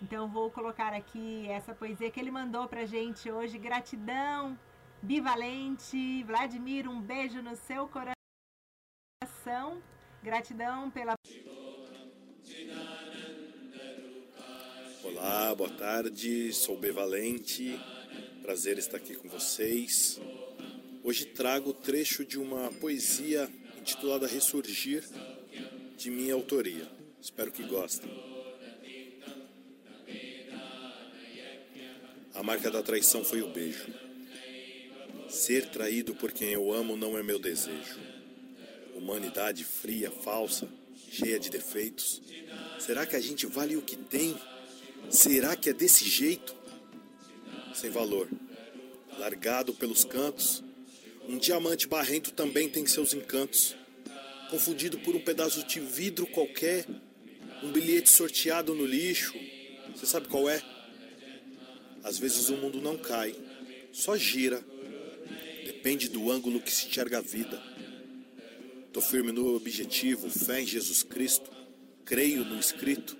[0.00, 3.58] Então vou colocar aqui essa poesia que ele mandou pra gente hoje.
[3.58, 4.58] Gratidão,
[5.02, 6.22] bivalente.
[6.24, 9.82] Vladimir, um beijo no seu coração.
[10.22, 11.14] Gratidão pela.
[15.02, 16.52] Olá, boa tarde.
[16.52, 17.78] Sou B Valente.
[18.42, 20.20] Prazer estar aqui com vocês.
[21.02, 25.04] Hoje trago o trecho de uma poesia intitulada Ressurgir,
[25.96, 26.97] de minha autoria.
[27.20, 28.10] Espero que gostem.
[32.34, 33.86] A marca da traição foi o beijo.
[35.28, 37.98] Ser traído por quem eu amo não é meu desejo.
[38.94, 40.68] Humanidade fria, falsa,
[41.10, 42.22] cheia de defeitos.
[42.78, 44.36] Será que a gente vale o que tem?
[45.10, 46.54] Será que é desse jeito?
[47.74, 48.28] Sem valor,
[49.18, 50.62] largado pelos cantos,
[51.28, 53.76] um diamante barrento também tem seus encantos.
[54.48, 56.86] Confundido por um pedaço de vidro qualquer,
[57.62, 59.34] um bilhete sorteado no lixo.
[59.94, 60.62] Você sabe qual é?
[62.02, 63.34] Às vezes o mundo não cai,
[63.92, 64.62] só gira.
[65.64, 67.62] Depende do ângulo que se enxerga a vida.
[68.92, 71.50] Tô firme no objetivo, fé em Jesus Cristo.
[72.04, 73.16] Creio no escrito,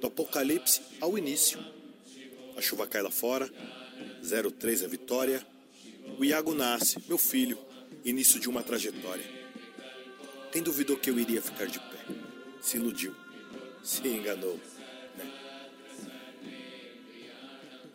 [0.00, 1.58] do Apocalipse ao início.
[2.56, 3.50] A chuva cai lá fora,
[4.22, 5.46] 03 é vitória.
[6.18, 7.58] O Iago nasce, meu filho,
[8.04, 9.24] início de uma trajetória.
[10.52, 11.98] Quem duvidou que eu iria ficar de pé?
[12.60, 13.14] Se iludiu,
[13.84, 14.58] se enganou.
[15.16, 15.30] Né?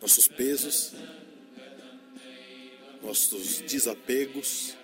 [0.00, 0.92] Nossos pesos,
[3.02, 4.76] nossos desapegos,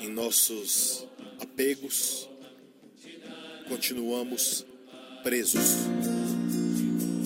[0.00, 1.06] em nossos
[1.40, 2.28] apegos,
[3.68, 4.66] continuamos
[5.22, 5.86] presos.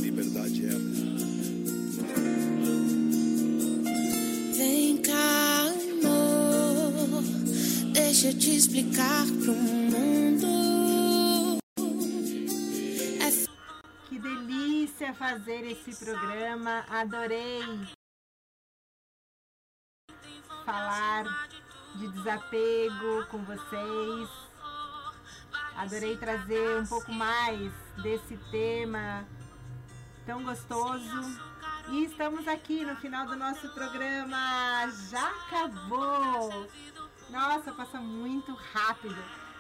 [0.01, 0.79] Liberdade é a
[4.57, 5.73] Vem cá,
[6.05, 7.23] amor,
[7.93, 10.62] deixa eu te explicar pro mundo.
[15.15, 16.85] Fazer esse programa.
[16.89, 17.63] Adorei
[20.65, 21.25] falar
[21.97, 24.29] de desapego com vocês.
[25.77, 29.27] Adorei trazer um pouco mais desse tema
[30.25, 31.41] tão gostoso.
[31.89, 34.89] E estamos aqui no final do nosso programa.
[35.11, 36.69] Já acabou!
[37.29, 39.17] Nossa, passa muito rápido,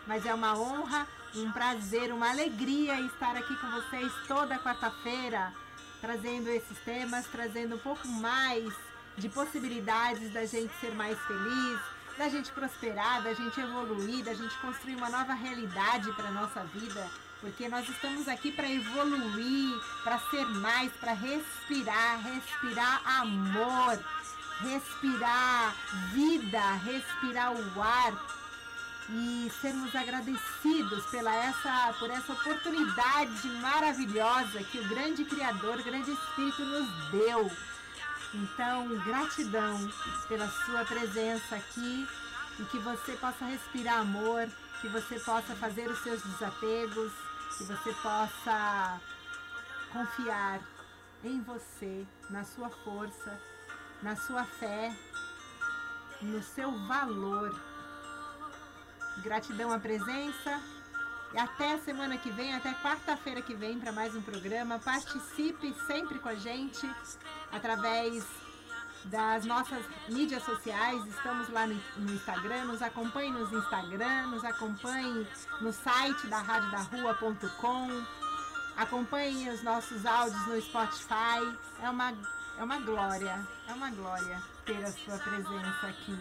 [0.06, 5.52] mas é uma honra, um prazer, uma alegria estar aqui com vocês toda quarta-feira,
[6.00, 8.72] trazendo esses temas, trazendo um pouco mais
[9.16, 11.80] de possibilidades da gente ser mais feliz,
[12.18, 17.10] da gente prosperar, da gente evoluir, da gente construir uma nova realidade para nossa vida
[17.42, 23.98] porque nós estamos aqui para evoluir, para ser mais, para respirar, respirar amor,
[24.60, 25.74] respirar
[26.12, 28.41] vida, respirar o ar
[29.08, 36.12] e sermos agradecidos pela essa, por essa oportunidade maravilhosa que o grande Criador, o grande
[36.12, 37.50] Espírito nos deu.
[38.34, 39.90] Então, gratidão
[40.28, 42.08] pela sua presença aqui
[42.58, 44.48] e que você possa respirar amor,
[44.80, 47.12] que você possa fazer os seus desapegos,
[47.58, 49.00] que você possa
[49.92, 50.60] confiar
[51.24, 53.38] em você, na sua força,
[54.02, 54.96] na sua fé,
[56.22, 57.71] no seu valor.
[59.18, 60.60] Gratidão à presença.
[61.34, 64.78] E até semana que vem, até quarta-feira que vem para mais um programa.
[64.78, 66.88] Participe sempre com a gente
[67.50, 68.24] através
[69.04, 71.04] das nossas mídias sociais.
[71.06, 75.26] Estamos lá no, Instagram, nos acompanhe no Instagram, nos acompanhe
[75.60, 78.04] no site da radiorua.com,
[78.76, 81.56] acompanhe os nossos áudios no Spotify.
[81.80, 82.12] É uma,
[82.58, 86.18] é uma glória, é uma glória ter a sua presença aqui.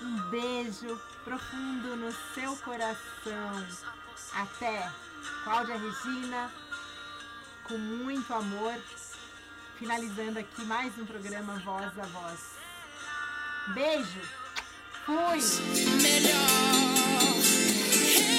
[0.00, 3.66] Um beijo profundo no seu coração.
[4.32, 4.90] Até
[5.44, 6.50] Cláudia Regina,
[7.64, 8.74] com muito amor,
[9.78, 12.40] finalizando aqui mais um programa Voz a Voz.
[13.74, 14.22] Beijo!
[15.04, 15.38] Fui!
[16.00, 16.38] Melhor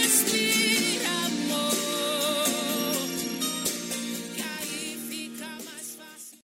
[0.02, 0.69] respirar.